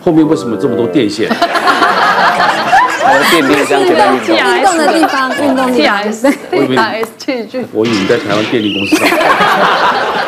[0.04, 1.30] 后面为什么这么多电线？
[1.30, 4.36] 还有电力这样简单运动。
[4.36, 6.02] 运动的地方，运动的地方，
[6.50, 6.68] 对。
[6.68, 9.28] TRS 器具，我以为你在台湾电力公司上班。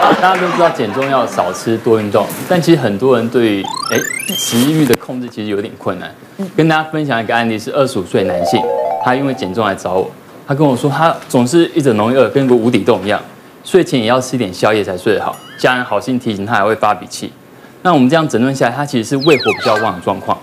[0.22, 6.12] 大家都知道减重要少吃多运动，但其实很多人对于哎食欲的控制其实有点困难。
[6.56, 8.60] 跟大家分享一个案例是二十五岁男性，
[9.04, 10.12] 他因为减重来找我，
[10.48, 13.22] 他跟我说他总是一整容易饿，跟个无底洞一样，
[13.64, 17.32] 睡前也要吃点宵夜才睡得好，家人好心提醒他还会发脾气。
[17.84, 20.38] 那我们这样诊断下来，他其实是胃火比较旺的状况。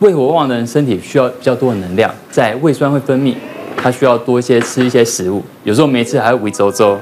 [0.00, 3.34] 胃火旺的人身体需要比较多的能量，在胃酸会分泌，
[3.76, 6.98] 他需要多一些吃一些食物，有时候没吃还会胃周周。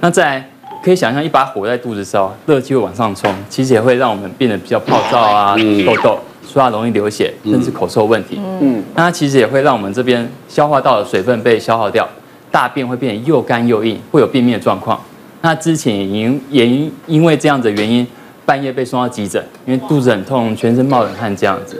[0.00, 0.50] 那再来
[0.82, 8.40] 可以想象一把火在肚子烧，热气会往上冲，其实也会让我们变得比较暴躁啊、痘痘，说话容易流血，甚至口臭问题。
[8.60, 12.08] 嗯，那它其实也会让我们这边消化道的水分被消耗掉，
[12.50, 15.00] 大便会变得又干又硬，会有便秘的状况。
[15.42, 18.06] 那之前也因也因因为这样子的原因，
[18.46, 21.78] 半夜被送到急诊，因为肚子很痛，全身冒冷汗这样子。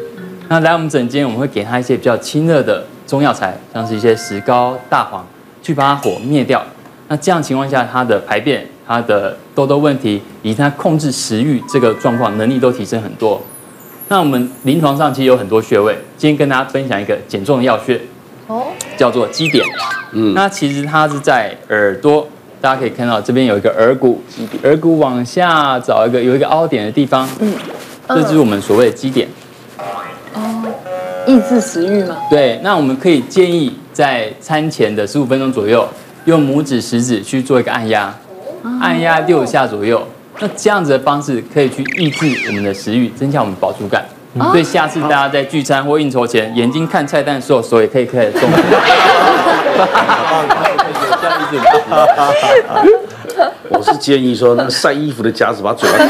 [0.49, 5.27] 那来我们诊间，我们会给他一些比较清热的中药材，像是一些石膏、大黄，
[5.63, 6.63] 去把它火灭掉。
[7.09, 13.41] 那这样情况下，他的排便、他的痘痘问题，以及他控制食欲这个状况能力都提升很多。
[14.09, 18.01] 那我们临床上其实有很多穴位，今天跟大家分享一个减重的药穴，
[18.47, 18.65] 哦，
[18.97, 19.63] 叫做基点。
[20.13, 22.27] 嗯，那其实它是在耳朵，
[22.63, 24.23] 大家可以看到这边有一个耳骨，
[24.63, 27.53] 耳骨往下找一个有一个凹点的地方，嗯，
[28.09, 29.29] 这就是我们所谓的基点。
[30.35, 30.65] 哦
[31.27, 32.17] 抑制食欲吗？
[32.31, 35.87] 对，那我们可以建议在餐前的十五分钟左右，
[36.25, 38.15] 用拇指、食指去做一个按压，
[38.81, 40.07] 按压六下左右。
[40.41, 44.05] 那这样子的方式可以去抑制我们的食欲，增加我们饱足感。
[44.51, 48.49] 所以下次大家在聚餐或应酬前，眼睛看菜单的时候，手也可以开始动。
[53.71, 55.99] 我是建议说，那个晒衣服的夹子把嘴巴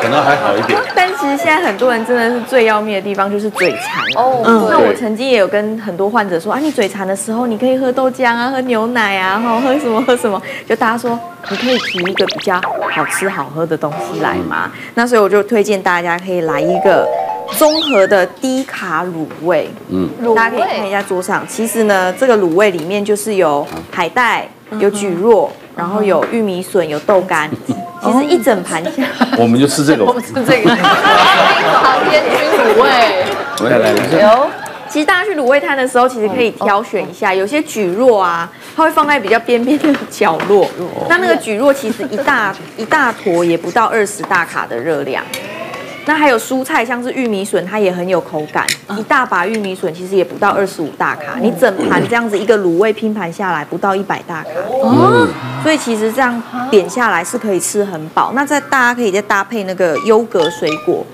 [0.00, 0.78] 可能还好一点。
[1.36, 11.18] 现在很多人真的是最要命的地方就是嘴馋哦嗯，那我曾经也有跟很多患者说啊，你嘴馋的时候，你可以喝豆浆啊，喝牛奶啊，然后，喝什么喝什么，就大家说
[11.50, 14.70] 你可以提一个比较好吃好喝的东西来嘛。
[14.94, 17.06] 那所以我就推荐大家可以来一个
[17.58, 19.68] 综合的低卡卤味。
[19.90, 27.50] 嗯，大家可以看一下桌上，其实呢，这个卤味里面就是有海带、有蒟蒻，然后有玉米笋，有豆干。
[28.02, 29.02] 其实一整盘下，
[29.38, 30.04] 我们就吃这个。
[30.06, 30.70] 我们吃这个。
[30.74, 32.88] 好天军卤味。
[33.70, 34.22] 来来来。
[34.22, 34.50] 有。
[34.86, 40.68] 其实大家去卤味摊的时候，其实可以挑选一下，有些蒟蒻啊，它会放在比较边边的角落。
[41.08, 45.24] 那那个蒟蒻其实一大一大坨也不到二十大卡的热量。
[46.06, 48.66] 那还有蔬菜，像是玉米笋，它也很有口感。
[48.98, 54.50] 一大把玉米笋其实也不到二十五大卡，你整盘这样子一个卤味拼盘下来，不到一百大卡。
[54.70, 55.26] 哦，
[55.62, 58.32] 所以其实这样点下来是可以吃很饱。
[58.34, 61.04] 那再大家可以再搭配那个优格水果。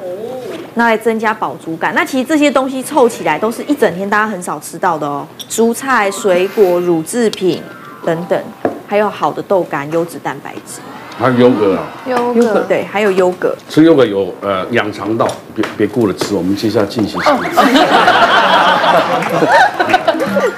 [0.74, 1.92] 那来增加饱足感。
[1.96, 5.26] 那其实这些东西凑起来都是一整天大家很少吃到的哦。
[5.48, 7.60] 蔬菜、水果、乳制品
[8.06, 8.40] 等等，
[8.86, 10.80] 还有好的豆干、优质蛋白质。
[11.20, 13.54] 还有优格啊，优格对，还有优格。
[13.68, 16.34] 吃优格有呃养肠道，别别顾了吃。
[16.34, 17.20] 我们接下来进行。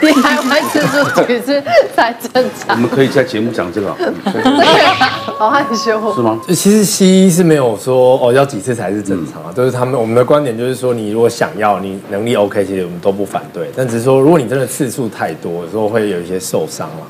[0.01, 1.61] 你还会吃素其实
[1.97, 2.77] 才正常。
[2.77, 3.93] 我们可以在节目讲这个。
[5.37, 6.15] 好害羞。
[6.15, 6.39] 是吗？
[6.49, 13.69] 其实西医是没有说哦要几次才是正常啊，都是他们我们的观点就是说，你如果想要，你能力 OK，其实我们都不反对。
[13.77, 17.07] 但只是说，如果你真的次数太多，有时候会有一些受伤了。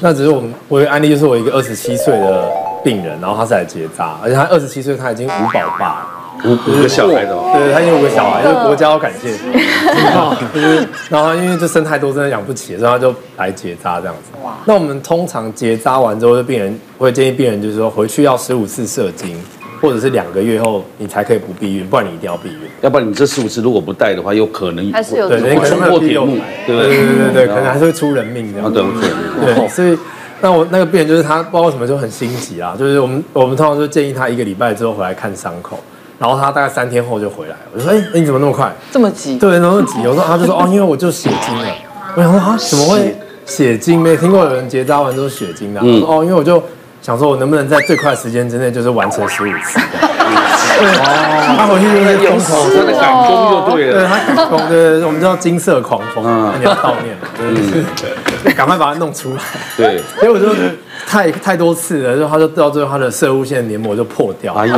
[0.00, 2.50] 那只是我们我有案例，就是我一个二十七岁的
[2.84, 6.06] 病人，然后他是来结扎，而且他二十七岁，他已经五宝爸，
[6.44, 9.32] 五五个小孩的，对，他已经五个小孩，就是国家要感谢，
[10.52, 14.38] 就是然后因为就生太多，真的养不起，所以他就来结扎这样子。
[14.66, 19.36] 那我们通常结扎完之后，就病人会建议病人就是说回去要十五次射精。
[19.82, 26.88] 或者是两个月后你才可以不避孕，不然你一定要避孕，要不然你这十五次如果不带的话，有可能还是有对，可能会破铁木，对对？
[26.88, 28.72] 对对对，可能还是会出人命这样。
[28.72, 29.54] 对对。
[29.54, 29.94] 对，所以
[30.44, 35.80] 那我那个病人就是他，不知道为什么就很心急啊，就是我们我们通常就建议他一个礼拜之后回来看伤口，
[36.18, 38.70] 然后他大概三天后就回来，我就说哎，你怎么那么快？
[38.92, 39.38] 这么急？
[39.38, 40.06] 对，那么急。
[40.06, 41.66] 我说他就说哦，因为我就血精了。
[42.14, 43.98] 我想说啊，怎么会血精？
[43.98, 45.80] 没听过有人结扎完之后血精的。
[45.80, 46.62] 我说哦，因为我就。
[47.00, 49.78] 想说，我能不能在最快时间之内，就是完成十五次？
[50.80, 53.92] 哦，他回去就是疯狂，他的赶工就对了。
[53.94, 56.24] 对，他赶工，对，我们叫金色狂风，
[56.58, 57.28] 你要悼念嘛，
[58.42, 59.40] 对，赶快把它弄出来。
[59.76, 60.54] 对，所以我就
[61.06, 64.76] 太太多次了，就他就到最后他的射物腺黏膜就破掉，哎呦，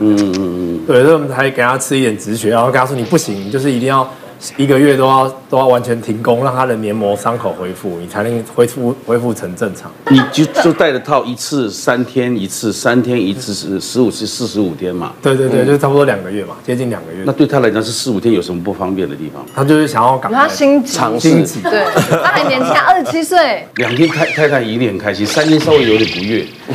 [0.00, 4.08] 嗯嗯嗯，对，所以我们才给他吃一点止血，然后跟他说你不行，你就是一定要。
[4.56, 9.90] 一个月都要都要完全停工，让他的黏膜伤口恢复，你才能恢复恢复成正常。
[10.08, 15.12] 你就就戴着套一次三天一次，三天一次是十五次四十五天嘛？
[15.22, 17.22] 对对对，就差不多两个月嘛，接近两个月。
[17.26, 19.44] 那对他来讲是四五天有什么不方便的地方？
[19.54, 21.60] 他就是想要赶快他心急，心急。
[21.62, 21.84] 对，
[22.22, 23.66] 他还年轻，二十七岁。
[23.76, 26.44] 两天太太太一定很开心，三天稍微有点不悦。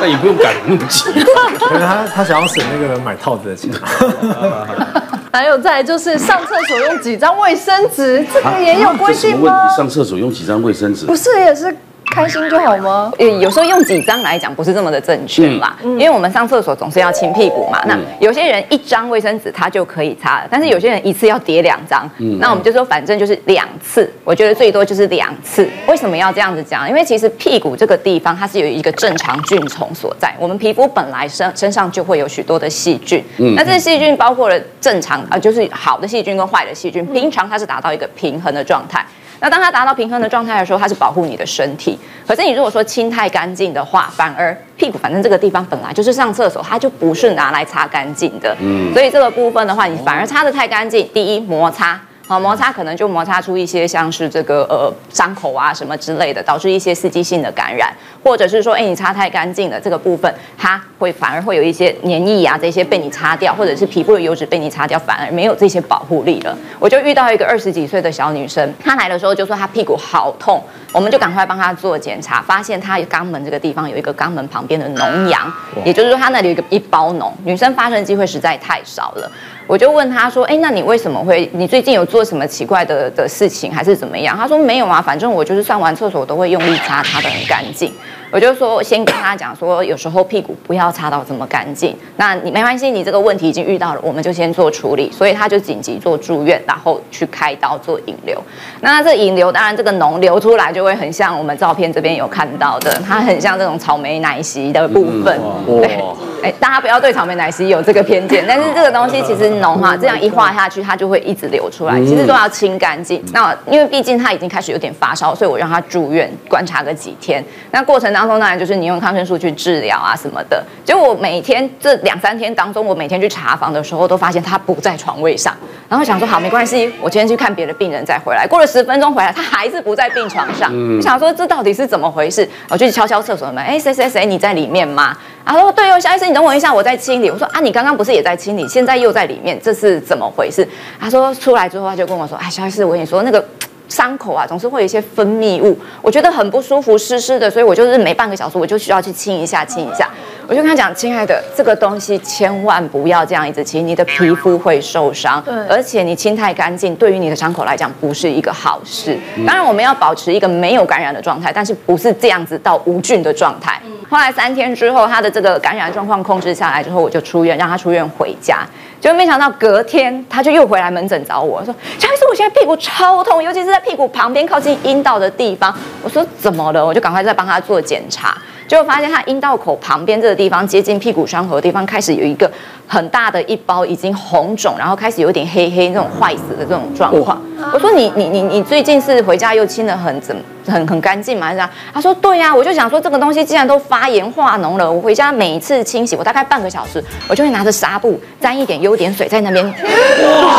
[0.00, 1.04] 那也不用赶那么急。
[1.58, 3.70] 可是他他想要省那个买套子的钱。
[5.32, 9.68] 还有再就是上厕所用几张卫生纸，这个也有规定吗？
[9.76, 11.06] 上厕所用几张卫生纸？
[11.06, 11.74] 不是也是。
[12.10, 13.12] 开心就好吗？
[13.18, 17.80] 呃，有时候用几张来讲不是这么的正确嘛，嗯、因为我们上厕所总是要清屁股嘛。
[17.84, 22.08] 嗯、那有些人一张卫生纸他就可以擦了，但是有些人一次要叠两张。
[22.18, 25.68] 嗯，那我们就说反正就是两次，我觉得最多就是两次。
[25.86, 26.88] 为什么要这样子讲？
[26.88, 33.24] 因为其实屁股这个地方它是有一个正常菌丛所在，我们皮肤本来身身上就会有许多的细菌。
[33.38, 39.04] 嗯，那这些细菌包括了正常啊，就是好的细菌跟坏的细菌，平常它是达到一个平衡的状态。
[39.40, 41.98] 那当它达到平衡的状态的时候，它是保护你的身体。
[42.26, 48.56] 可是你如果说清太干净的话，反而屁股反正这个地方本来就是上厕所，它就不是拿来擦干净的。
[48.60, 52.00] 嗯，所以这个部分的话，你反而擦得太干净，第一摩擦。
[52.30, 66.56] 好，摩擦可能就摩擦出一些像是这个呃伤口啊什么之类的，导致一些刺激性的感染，或者是说，哎，你擦太干净了，这个部分它会反而会有一些黏液啊这些被你擦掉，或者是皮肤的油脂被你擦掉，反而没有这些保护力了。
[66.78, 70.62] 我就遇到一个二十几岁的小女生，她来的时候就说她屁股好痛，
[70.92, 75.52] 我们就赶快帮她做检查，发现她肛门这个地方有一个肛门旁边的脓疡，
[75.84, 79.28] 也就是说她那里有一个一包脓，女生发生机会实在太少了。
[79.70, 81.48] 我就问他说：“哎，那你为什么会？
[81.52, 87.92] 你最近有做什么奇怪的的事情，还是怎么样？”他说：“没有啊，反正我就是上完厕所都会用力擦，擦的很干净。”
[88.30, 91.96] 我就说，先跟他讲说，有时候屁股不要擦到这么干净。
[92.16, 95.10] 那你没关系，你这个问题已经遇到了，我们就先做处理。
[95.10, 98.40] 所以他就紧急做住院，然后去开刀做引流。
[98.80, 105.40] 那这引流，当然这个脓流出来就会很像我们照片这边有看到的，它很像这种草莓奶昔的部分。
[105.66, 105.98] 对。
[106.42, 113.22] 哎，大家不要对草莓奶昔有这个偏见，但是这个东西其实脓哈，这样一化下去，它就会一直流出来，其实都要清干净。
[113.34, 117.44] 那因为毕竟他已经开始有点发烧，所以我让他住院观察个几天。
[117.72, 120.64] 那过程当中当然就是你用抗生素去治疗啊什么的。
[120.84, 125.56] 结果我每天这两三天当中，我每天去查房的时候，都发现他不在床位上。
[125.88, 128.46] 然后想说好没关系，我今天去看别的病人再回来。
[128.46, 130.72] 过了十分钟回来，他还是不在病床上。
[130.96, 132.48] 我想说这到底是怎么回事？
[132.68, 135.16] 我就去敲敲厕所门，哎，谁谁谁你在里面吗？
[135.44, 137.28] 他说对哦，肖医生，你等我一下，我在清理。
[137.28, 140.66] 我说啊，你刚刚不是也在清理，现在又在里面，这是怎么回事？
[141.00, 143.44] 他说出来之后，他就跟我说，哎，肖医师，我跟你说那个。
[143.90, 150.08] 伤口啊，总是会有一些分泌物，我觉得很不舒服，湿湿的，所以我就是每半个小时我就需要去清一下，清一下。
[150.46, 159.16] 我就跟他讲，亲爱的，这个东西千万不要这样一直清，你的皮肤会受伤，而且你清太干净，对于你的伤口来讲不是一个好事。
[159.46, 163.80] 当然，我们要保持一个没有感染的状态，但是不是这样子到无菌的状态。
[164.08, 168.66] 后来三天之后，他的这个感染状况控制下来之后，我就出院，让他出院回家。
[169.00, 178.36] 就没想到隔天他就又回来门诊找我，说：“乔医师，我现在屁股超痛，尤其是在屁股旁边靠近阴道的地方。”我说：“怎么了？”我就赶快再帮他做检查，
[178.70, 182.48] 结果发现他阴道口旁边这个地方接近屁股伤口的地方开始有一个
[182.86, 187.42] 很大的一包已经红肿，然后开始有点黑黑那种坏死的这种状况。
[187.72, 191.48] 我说：“你你你你最近是回家又清得很怎很很干净吗？
[191.48, 199.72] 还是这样？”他说：“对呀。”我就想说这个东西既然都发炎化脓了，我回家每一次清洗，我大概半个小时，我就会拿着纱布沾一点优点水在那边，哇，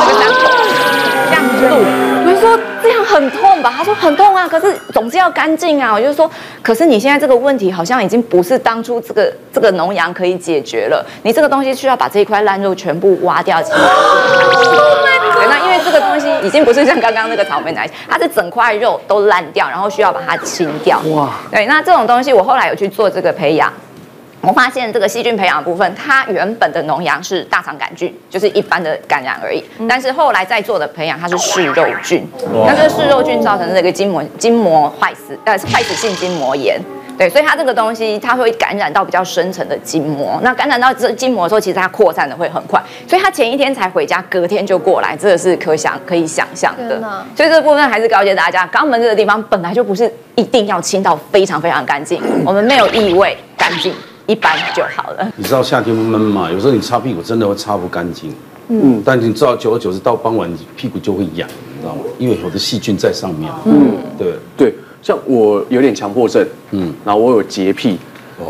[0.05, 0.49] 这个伤口
[1.29, 1.65] 这样子。
[2.25, 3.73] 我就说这样很痛吧？
[3.75, 5.93] 他说很痛啊，可是总是要干净啊。
[5.93, 6.29] 我就说，
[6.61, 13.61] 可是你现在这个问题好像已经不是当初这个这个脓疡可以解决了，你这个东西需要把这一块烂肉全部挖掉。
[13.61, 20.99] 对，那因为这个东西已经不是像刚刚那个草莓奶，它是整块肉都烂掉，然后需要把它清掉。
[21.13, 23.71] 哇，对，那这种东西我后来有去做这个培养。
[24.41, 29.63] 我发现这个细菌培养的部分，它原本的脓羊是大肠杆菌，就是一般的感染而已。
[29.87, 32.27] 但是后来在做的培养，它是嗜肉菌。
[32.65, 36.81] 那这个嗜肉菌造成这个筋膜筋膜坏死，呃，坏死性筋膜炎。
[37.19, 40.39] 对，所以它这个东西它会感染到比较深层的筋膜。
[40.41, 42.81] 那感染到这筋膜的时候，其实它扩散的会很快。
[43.07, 46.99] 所以他前一天才回家，隔天就过来，这个是可想可以想象的。
[47.35, 53.93] 所以这个部分还是告诫大家，肛门这个地方本来就不是一定要清到非常非常干净，我们没有异味，干净。
[54.31, 55.29] 一般就好了。
[55.35, 56.49] 你知道夏天闷嘛？
[56.49, 58.33] 有时候你擦屁股真的会擦不干净。
[58.69, 62.01] 嗯，但你知道久而久之到傍晚你屁股就会痒，你知道吗？
[62.17, 63.51] 因为有的细菌在上面。
[63.65, 64.73] 嗯，对对。
[65.01, 67.99] 像我有点强迫症，嗯，然后我有洁癖，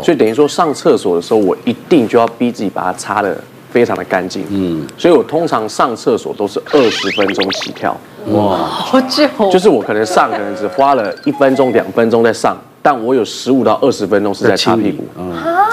[0.04, 3.36] 所以等于说上厕所的时候，我一定就要逼自己把它擦的
[3.70, 4.44] 非常的干净。
[4.50, 7.96] 嗯，所以我通常上厕所都是二十分钟起跳。
[8.28, 9.26] 哇，好久。
[9.50, 12.56] 就是我可能上可能只花了一分钟两分钟在上。
[12.82, 15.70] 但我有十五到二十分钟是在擦屁股，啊，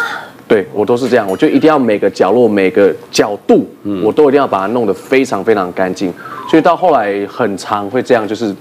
[0.48, 3.68] 对我都是这样，我就一定要每个角落、每个角度，
[4.04, 6.14] 我都一定要把它弄得非常非常干净。
[6.48, 8.56] 所以到后来很常会这样，就是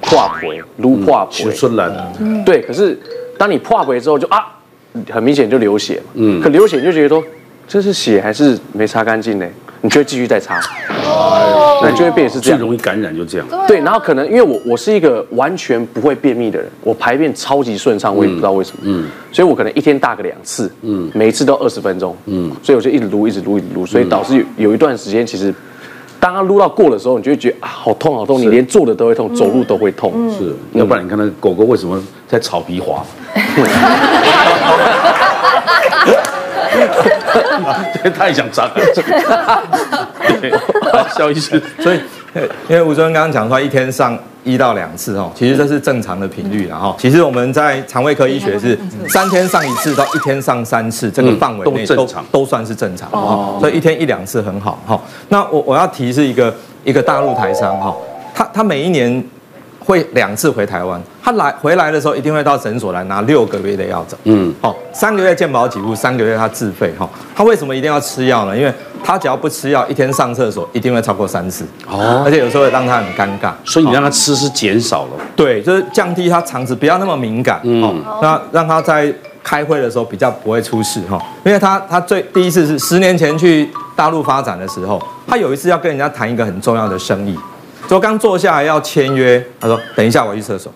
[0.00, 2.12] 破皮、撸破皮、出来了。
[2.44, 2.98] 对，可是
[3.38, 4.46] 当你破皮之后，就啊，
[5.10, 7.22] 很明显就流血，嗯，可流血你就觉得说
[7.68, 9.46] 这是血还是没擦干净呢？
[9.84, 10.60] 你就会继续再擦，
[11.04, 13.46] 哦，那就会变成是这样，最容易感染就这样。
[13.66, 25.52] 对，然后可能因为我我是一个完全不会便秘的人，我排便超级顺畅，我也不知道为什么，嗯，所以我可能一天大个两次，嗯，每一次都二十分钟，嗯，所以我就一直撸，一直撸，一直撸，所以导致有有一段时间，其实
[26.20, 33.04] 当它撸到过的时候，你就会觉得啊，好痛好痛，你连坐的都会痛，走路都会痛，是，要不然你看那狗狗为什么在草皮滑？
[38.02, 38.74] 这太想脏了。
[40.40, 40.52] 对，
[41.16, 42.00] 肖医师，所以
[42.68, 53.58] 因为吴主任刚刚讲说一天上一到两次哦，其实这是正常的频率，了哈其实我们在肠胃科医学是三天上一次到一天上三次，这个范围内都正常，都算是正常哦。
[53.60, 55.00] 所以一天一两次很好哈。
[55.28, 57.94] 那我我要提示一个一个大陆台商哈，
[58.34, 59.24] 他他每一年。
[59.84, 64.16] 会两次回台湾，他来回来的时候一定会到诊所来拿六个月的药走。
[64.24, 67.08] 嗯，好，三个月健保给付，三个月他自费哈。
[67.34, 68.56] 他为什么一定要吃药呢？
[68.56, 71.64] 因为他只要不吃药，一天上厕所一定会超过三次。
[71.88, 75.10] 哦，而且有时候会让他很尴尬，所以你让他吃是减少了。
[75.34, 77.60] 对，就是降低他肠子不要那么敏感。
[77.64, 81.20] 嗯，那让他在开会的时候比较不会出事哈。
[81.44, 87.36] 因为他他最第一次是十年前去大陆发展的时候，他有一次要跟人家谈一个很重要的生意。
[87.88, 90.72] 就刚坐下来要签约，他说：“等一下，我去厕所。”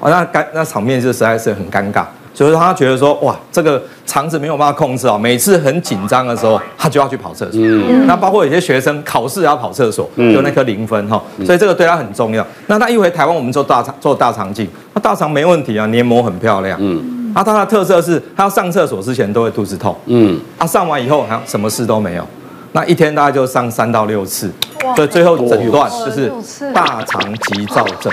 [0.00, 2.04] 哦，那尴那场面就实在是很尴尬。
[2.34, 7.60] 所以他觉得说：“哇，这个肠子没有办法控制啊，每次很紧张的时候，他就要去跑厕所。
[7.62, 11.22] 嗯”那包括有些学生考试也要跑厕所，就那颗零分哈。
[11.44, 12.46] 所以这个对他很重要。
[12.66, 16.78] 那他一回台湾，我们做大肠做大肠镜，那大肠没问题啊，黏膜很漂亮。
[16.80, 17.20] 嗯。
[17.34, 22.28] 啊，它的特色是，他要上厕所之前都会肚子痛，嗯，他、啊、上完以后好像什么事都没有，
[22.72, 24.52] 那一天大概就上三到六次，
[24.96, 26.30] 所以最后诊断就是
[26.72, 28.12] 大肠急躁症，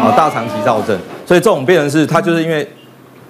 [0.00, 2.68] 啊，大肠急躁症，所以这种病人是他就是因为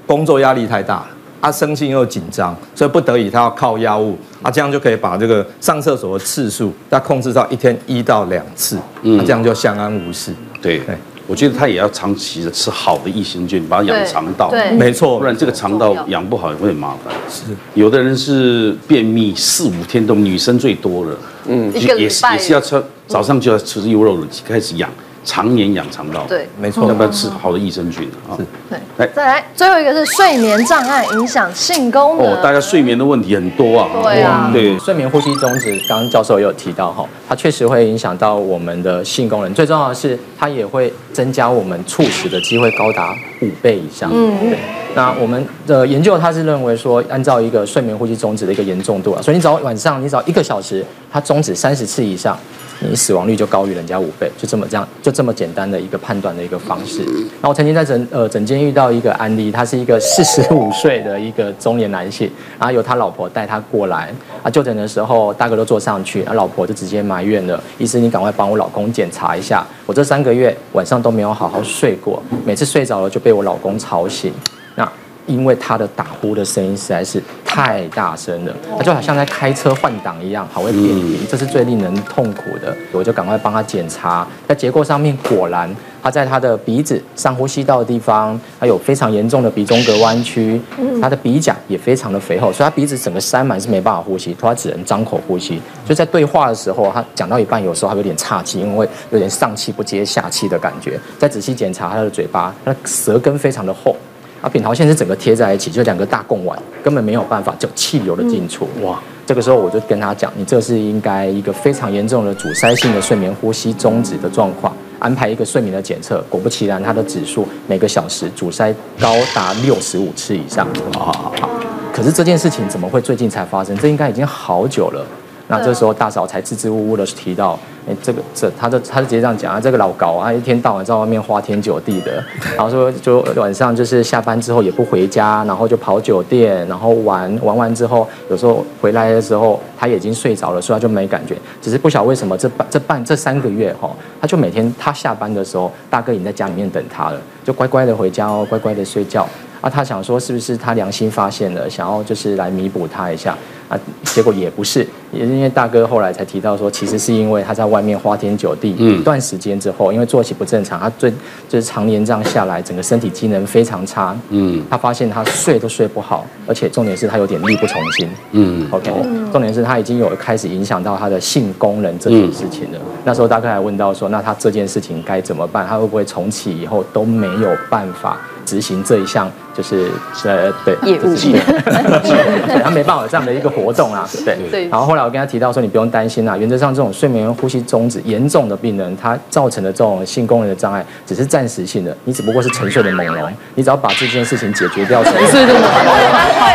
[0.06, 1.06] 工作压力太大了。
[1.38, 10.32] 他生性又紧张，所以不得已他要靠药物，啊，这样就可以把这个上厕所的次数他控制到一天一到两次，嗯，这样就相安无事。
[10.60, 10.96] 对，对。
[11.28, 17.12] 我觉得他也要长期的吃好的益生菌，把它养肠道，对，没错，不然这个肠道养不好也会很麻烦。
[17.28, 17.42] 是，
[17.74, 21.16] 有的人是便秘四五天都，女生最多了，
[21.48, 24.90] 嗯，也是也是要吃，早上就要吃优酪乳开始养。
[25.26, 28.38] 常年养肠道，对，没错，要不要吃好的益生菌啊？
[28.38, 32.32] 对，来再来，最后一个是睡眠障碍影响性功能。
[32.32, 33.88] 哦，大家睡眠的问题很多啊。
[34.04, 39.52] 对啊，对，睡眠呼吸中止，刚刚教授也有提到哈，它确实会影响到我们的性功能。
[39.52, 43.12] 最重要的是，它也会增加我们猝死的机会高达
[43.42, 44.08] 五倍以上。
[44.14, 44.56] 嗯，对。
[44.94, 52.38] 那我们的研究，它是认为说，按照一个睡眠呼吸中止的一个严重度啊，所以你只要晚上你只要一个小时，它中止三十次以上。
[52.80, 57.02] 你死亡率就高于人家五倍，就这么这样，就这么简单的一个判断的一个方式。
[57.40, 64.12] 那我曾经在诊呃诊间遇到一个案例，他是一个四十五岁的一个中年男性，然后由他老婆带他过来
[64.42, 74.32] 啊，就诊的时候大哥都坐上去，他老婆就直接埋怨了，医师你赶快帮我老公检查一下，我这三个月晚上都没有好好睡过，每次睡着了就被我老公吵醒。
[74.74, 74.86] 那
[75.26, 82.74] 因为他的打呼的声音实在是太大声了，他就好像在开车换挡一样，好会偏离，这是最令人痛苦的。
[82.92, 90.60] 我就赶快帮他检查，在结构上面果然他在他的鼻子上呼吸道的地方，他有非常严重的鼻中隔弯曲，
[91.00, 95.60] 他的鼻甲也非常的肥厚，所以他鼻子整个塞满是没办法呼吸，他只能张口呼吸。
[95.84, 100.98] 就在对话的时候，他讲到一半，有时候还有点岔气，因为有点上气不接下气的感觉。
[101.18, 103.96] 再仔细检查他的嘴巴，他的舌根非常的厚。
[104.40, 108.68] 啊，扁桃腺是整个贴在一起，就两个大贡丸，根本没有办法就气流的进出。
[108.82, 116.22] 哇，这个时候我就跟他讲，你这是应该一个非常严重的阻塞性的睡眠呼吸终止的状况，安排一个睡眠的检测。
[116.28, 120.66] 果不其然，他的指数每个小时阻塞高达六十五次以上。
[120.92, 121.50] 好好好好，
[121.92, 123.76] 可是这件事情怎么会最近才发生？
[123.78, 125.04] 这应该已经好久了。
[125.48, 132.22] 那这时候大嫂才支支吾吾的提到，哎，这个这他就他就直接这样讲啊，这个老高啊，一天到晚在外面花天酒地的，
[132.56, 141.36] 然后说就晚上就是下班之后也不回家，然后就跑酒店，然后玩玩完之后，有时候回来的时候他已经睡着了，所以他就没感觉。
[141.62, 143.88] 只是不晓得为什么这半这半这三个月哈，
[144.20, 149.26] 他就每天他下班的时候，大哥已经在家里面等他了，就乖乖的回家哦，乖乖的睡觉。
[149.60, 153.36] 啊，他想说是不是他良心发现了，想要就是来弥补他一下。
[153.68, 154.86] 啊，结果也不是，
[155.16, 161.10] 也是因为大哥后来才提到说，其实是因为他在外面花天酒地一段时间之后，因为作息不正常，他最
[161.48, 164.16] 就是常年这样下来，整个身体机能非常差。
[164.30, 168.08] 嗯，他发现他睡都睡不好，而且重点是他有点力不从心。
[168.32, 168.90] 嗯，OK，
[169.32, 172.78] 重点是他已经有开始影响到他的性功能这件事情了。
[173.04, 175.66] 那时候大哥还问到说，那他这件事情该怎么办？
[175.66, 179.30] 他会不会重启以后都没有办法执行这一项？
[179.56, 179.90] 就是
[180.26, 184.68] 呃，对，业务， 对，他没办法这样的一个活动啊，对对。
[184.68, 195.66] 然后后来我跟他提到说，你不用担心啊，原则上这种睡眠呼吸中止严重的病人，他造成的这种性功能的障碍只是暂时性的，你只不过是沉睡的朦胧，你只要把这件事情解决掉，是这么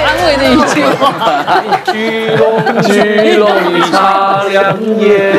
[0.06, 1.64] 安慰的一句话。
[1.86, 3.50] 聚拢聚拢
[3.90, 5.34] 擦亮眼。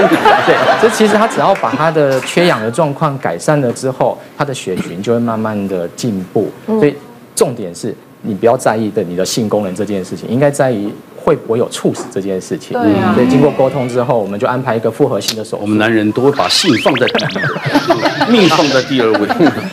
[0.46, 6.96] 对，这其实他只要把他的缺氧的状况改善了之后，他的血群就会慢慢的进步，所以。
[7.34, 10.92] 重点是你不要在意的你的性功能这件事情，应该在于
[11.24, 12.72] 会不会有猝死这件事情。
[12.72, 13.14] 对啊。
[13.14, 15.62] 所以经过沟通之后，我们就安排一个复合性的手术。
[15.62, 19.28] 我们男人都会把性放在第一，命放在第二位，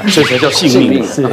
[0.10, 1.04] 所以才叫性命。
[1.06, 1.24] 是。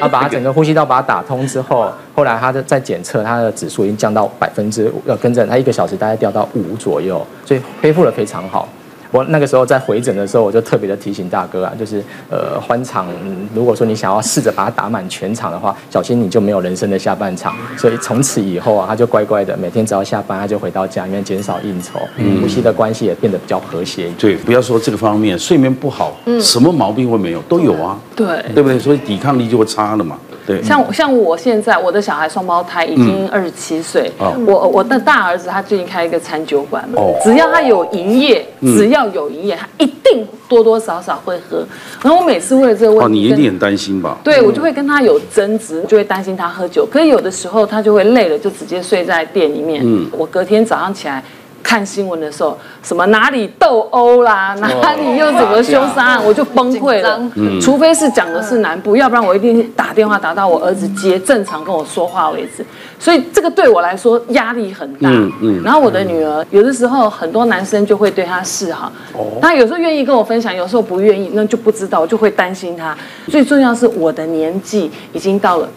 [0.00, 8.68] 他，把他整个呼吸道把它打通之后，后来他的在检测，他的指数已经降到百分之五，要跟着他一个小时大概掉到五左右，所以恢复的非常好。
[9.12, 13.06] 我那个时候在回诊的时候，我就特别的提醒大哥啊，就是呃，欢场，
[13.54, 17.54] 如果说你想要试着把它打满全场的话，小心你就没有人生的下半场。
[17.76, 24.08] 所以从此以后啊，他就乖乖的，每天只要下班，他就回到家里面减少应酬，嗯，夫妻的关系也变得比较和谐。
[24.18, 27.42] 对，不要说这个方面，睡眠不好，嗯，什么毛病会没有？
[27.42, 28.78] 都有啊，对，对不对？
[28.78, 30.16] 所以抵抗力就会差了嘛。
[30.46, 36.88] 对，像像我现在，我的小孩双胞胎已经二十七岁，嗯、我我的大儿子他最近开一个餐酒馆
[37.22, 41.64] 只要他有营业，只要有营业，他一定多多少少会喝。
[42.02, 44.18] 然后我每次为了这个问题，哦，你一定很担心吧？
[44.24, 46.86] 对，我就会跟他有争执，就会担心他喝酒。
[46.86, 49.82] 可是有的时候他就会累了，就直接睡在店里面。
[49.84, 51.22] 嗯，我隔天早上起来。
[51.62, 57.20] 看新闻的时候，什么哪里斗殴啦，哪里又怎么凶杀案，我就崩溃了。
[57.60, 62.64] 除非是讲的是南部，要不然我一定打电话打到我儿子接正常跟我说话为止。
[62.98, 65.08] 所以这个对我来说压力很大。
[65.40, 68.92] 嗯然后我的女儿有的时候很多男生就会对她示好，
[69.40, 72.96] 她有时候愿意跟我分享，有时候不愿意，那就不知道，我就会担心她。
[73.28, 75.68] 最重要是我的年纪已经到了。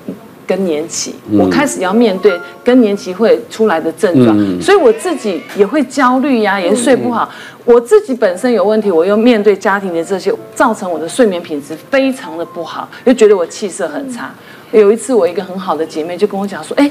[0.47, 7.29] 更年期，我开始要面对更年期会出来的症状，嗯、所以我自己也会焦虑呀，也睡不好。
[7.31, 14.33] 嗯、我自己本身有问题，我又面对家庭的这些，造成我的睡眠品质非常的不好，又觉得我气色很差。
[14.71, 16.89] 嗯、有一次，我一个很好的姐妹就跟我讲说：“哎，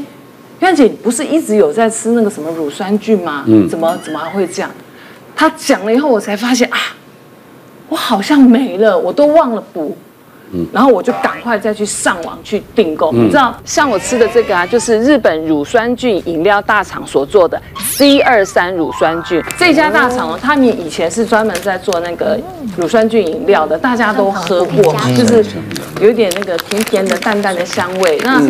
[0.61, 3.45] 媛姐，你不是一直有在吃那个什么乳酸菌吗？
[3.47, 4.71] 嗯、怎么怎么还会这样？”
[5.37, 6.79] 她讲了以后，我才发现啊，
[7.89, 9.97] 我好像没了，我都忘了补。
[10.73, 19.43] 然后我就赶快再去上网去订购，你知道，像我吃的这个啊，就是日本乳酸菌饮料大厂所做的 C 二三乳酸菌。
[19.59, 22.39] 这家大厂哦，他们以前是专门在做那个
[22.77, 25.45] 乳酸菌饮料的，大家都喝过，就是
[26.01, 28.19] 有点那个甜甜的、淡淡的香味。
[28.25, 28.41] 那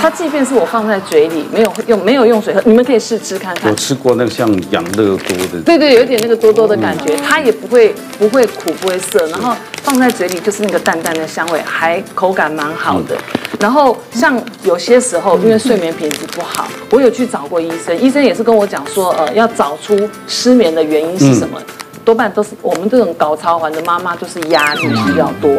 [0.00, 3.70] 它即便是我放在嘴里，没有用没有用水喝，你们可以试吃看看。
[3.70, 11.07] 我吃过那个像养乐多的，对对，有点那个多多的感觉，它也不会不会苦不会涩，然后放在嘴里就是那个淡淡。
[11.14, 13.16] 的香味还口感蛮好的，
[13.60, 21.60] 然后像有些时候因为睡眠品质不好，我有去找过医生，医生也是跟我讲说，呃，要找出失眠的原因是什么，
[22.04, 25.50] 多半都是我们这种搞操环的妈妈就是压力比较多，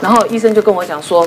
[0.00, 1.26] 然后医生就跟我讲说，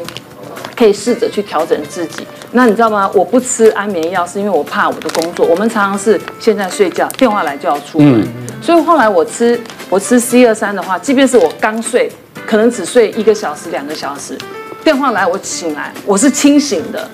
[0.75, 2.25] 可以试着去调整自己。
[2.53, 3.09] 那你知道吗？
[3.13, 8.27] 我不吃安眠药是因为我怕我的工作，我们常常是现在睡觉，电话来就要出门，
[8.61, 9.57] 所以后来我吃
[9.89, 12.11] 我吃 C 二三的话，即便是我刚睡。
[12.45, 14.37] 可能只睡一个小时、两个小时，
[14.83, 17.09] 电话来我醒来，我是清醒的。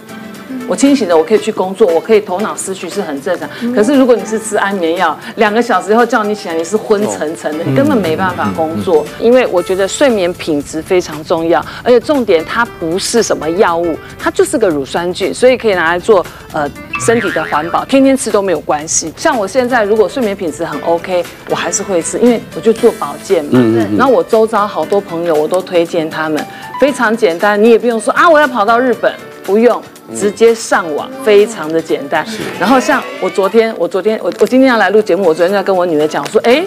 [0.68, 3.49] 我清醒的，我可以去工作，我可以头脑思绪是很正常。
[3.74, 9.05] 可是如果你是吃安眠药，两个小时以后叫你起来，你是昏沉沉的，你根本没办法工作。
[9.20, 16.70] 因为我觉得睡眠品质非常重要，而且重点它不是什么药物，它就是个乳酸菌，所以可以拿来做呃
[17.05, 19.13] 身体的环保，天天吃都没有关系。
[19.15, 23.59] 像我现在如果睡眠品质很 OK，我还是会吃，因为我就做保健嘛。
[23.97, 26.45] 然后我周遭好多朋友我都推荐他们，
[26.80, 29.13] 非常简单，你也不用说啊，我要跑到日本，
[29.45, 29.82] 不用。
[30.16, 32.26] 直接上网，非常的简单。
[32.60, 36.66] 然后像我昨天，我昨天，我我今天要来录节目，我昨天在跟我女儿讲说，哎，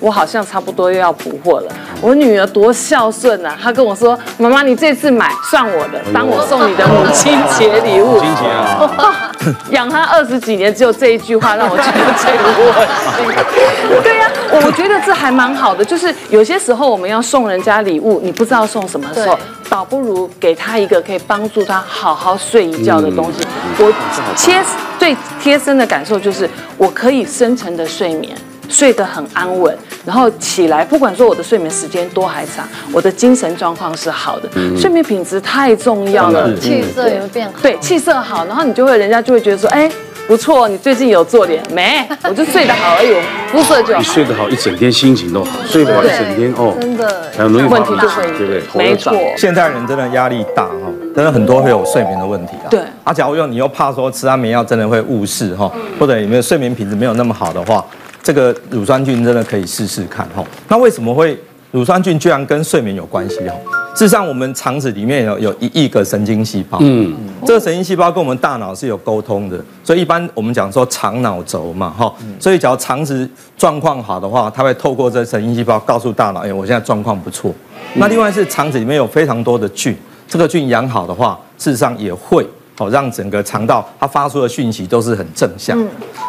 [0.00, 1.72] 我好像差不多又要补货了。
[2.00, 8.14] 我女儿多孝顺啊，她跟我说，妈妈，你这次买算我的，当我送你的母亲节礼物。
[8.14, 9.30] 母亲节啊！
[9.70, 12.72] 养她二十几年，只有这一句话让我觉得最窝
[13.16, 14.02] 心。
[14.02, 19.38] 对呀、啊，我觉得这还蛮好的，就是有些时候我们要送人家礼物，你不知道送什么时候。
[19.68, 23.46] 倒不如给他一个可以帮助他好好睡一觉的东西。
[23.78, 23.92] 我
[24.34, 24.60] 切
[24.98, 28.36] 最贴身的感受就是，我可以深层的睡眠，
[28.70, 34.48] 睡得很安稳，然后起来，不管说我的睡眠时间多还长，我的精神状况是好的。
[34.54, 37.54] 嗯睡眠品质太重要了，气色也会变好。
[37.60, 39.90] 对，气色好，然后你就会，人家就会觉得说，哎。
[40.28, 42.06] 不错，你最近有做脸没？
[42.22, 43.16] 我就睡得好而已，
[43.50, 43.98] 肤色就好。
[43.98, 48.62] 你睡得好，一整天心情都好，睡不好一整天哦，真的很容易问题就会对不对？
[48.74, 52.70] 没错，现在人真的压力大哈，真的很多会有睡眠的问题啊。
[52.70, 55.68] 对，啊，假如用你又怕说吃安眠药真的会误事哈，
[55.98, 57.84] 或者有没有睡眠品质没有那么好的话，
[58.22, 60.44] 这个乳酸菌真的可以试试看哈。
[60.68, 61.38] 那为什么会
[61.70, 63.54] 乳酸菌居然跟睡眠有关系哈？
[63.92, 67.12] 事实上，我们肠子里面有有一亿个神经细胞，嗯，
[67.44, 77.52] 这个神经细胞跟我们大脑是有沟通的，所以一般我们讲说肠脑轴嘛，哈，所以只要肠子状况好的话，它会透过这神经细胞告诉大脑，哎，我现在状况不错。
[77.94, 79.94] 那另外是肠子里面有非常多的菌，
[80.28, 82.46] 这个菌养好的话，事实上也会
[82.80, 85.78] 哦让整个肠道它发出的讯息都是很正向。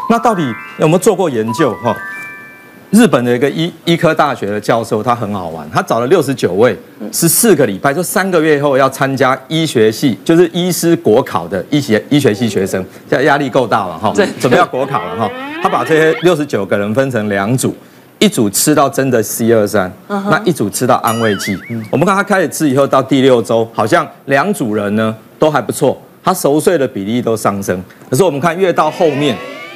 [0.10, 0.44] 那到底
[0.80, 1.96] 有没有做过研究哈？
[2.90, 6.78] 日本的一个医医科大学的教授，他很好玩，他找了六十九位，
[7.14, 15.32] 十四个礼拜，就三个月后要参加医学系，就是医师国考的医学医学系学生，现在压力够大了哈，准备要国考了哈。
[15.64, 17.74] 他把这些六十九个人分成两组，
[18.20, 21.58] 一组吃到真的 C 二三，那一组吃到安慰剂。
[21.90, 27.82] 我们看他开始吃以后，到第六周，好像两组人呢都还不错，他熟睡的比例都上升。
[28.10, 29.36] 可是我们看越到后面，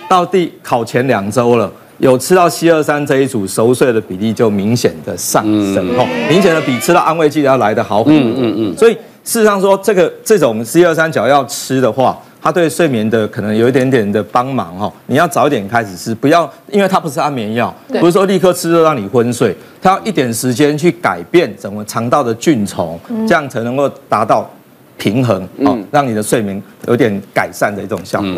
[0.09, 1.71] 到第考前两周了。
[1.97, 8.31] 有吃到 C 二三这一组熟睡的比例就明显的上升，哦，明显的比吃到安慰剂要来的好很多。
[8.31, 8.77] 嗯嗯嗯。
[8.77, 8.93] 所以
[9.23, 14.91] 事实上说，这个这种 C 二三只要要吃的话，它对睡眠的可能有一点点的帮忙哈。
[15.05, 24.49] 你要早一点开始吃，不要因为它不是安眠药，不是说立刻吃就让你昏睡，它要一点时间去改变整个肠道的菌丛，这样才能够达到
[24.97, 28.29] 平衡哦，让你的睡眠有点改善的一种效果。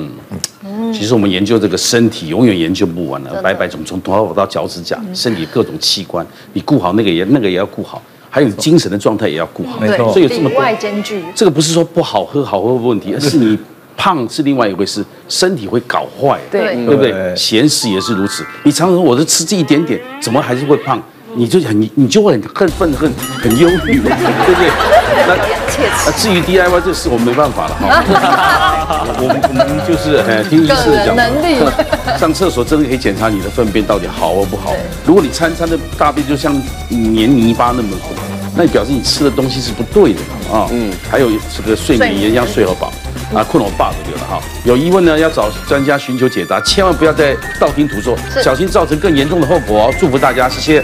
[0.64, 0.94] 嗯。
[0.94, 3.42] 其实我们研究这个身体，永远研究不完了。
[3.42, 9.80] 白白从从头发到脚趾甲，身体各种器官，你顾好那个也那个也要顾好，还有精神的状态也要顾好。
[9.80, 11.24] 没错，所以有这么多外兼具。
[11.36, 13.58] 这个不是说不好喝好喝的问题，而是你
[13.96, 17.36] 胖是另外一回事，身体会搞坏，对对不对？
[17.36, 18.46] 咸食也是如此。
[18.64, 21.02] 你常常说我是吃这一点点，怎么还是会胖？
[21.38, 24.70] 你就很你就会很恨愤恨很忧郁，对不对？
[25.28, 25.36] 那
[26.06, 29.06] 那至于 DIY 这事，我们没办法了哈。
[29.22, 31.58] 我们我们就是哎听医师的讲，能力
[32.20, 34.74] 上厕所真的可以检查你的粪便到底好或不好。
[35.06, 36.60] 如果你餐餐的大便就像
[36.90, 38.16] 黏泥巴那么糊，
[38.56, 40.20] 那你表示你吃的东西是不对的
[40.52, 40.68] 啊。
[40.72, 42.92] 嗯，还有这个睡眠也一样睡好饱
[43.36, 44.42] 啊，困我爸都有了哈。
[44.64, 49.94] 有疑问呢，要找专家寻求解答，千万不要再道听途说，小心造成更严重的后果哦。
[50.00, 50.84] 祝福大家，谢谢。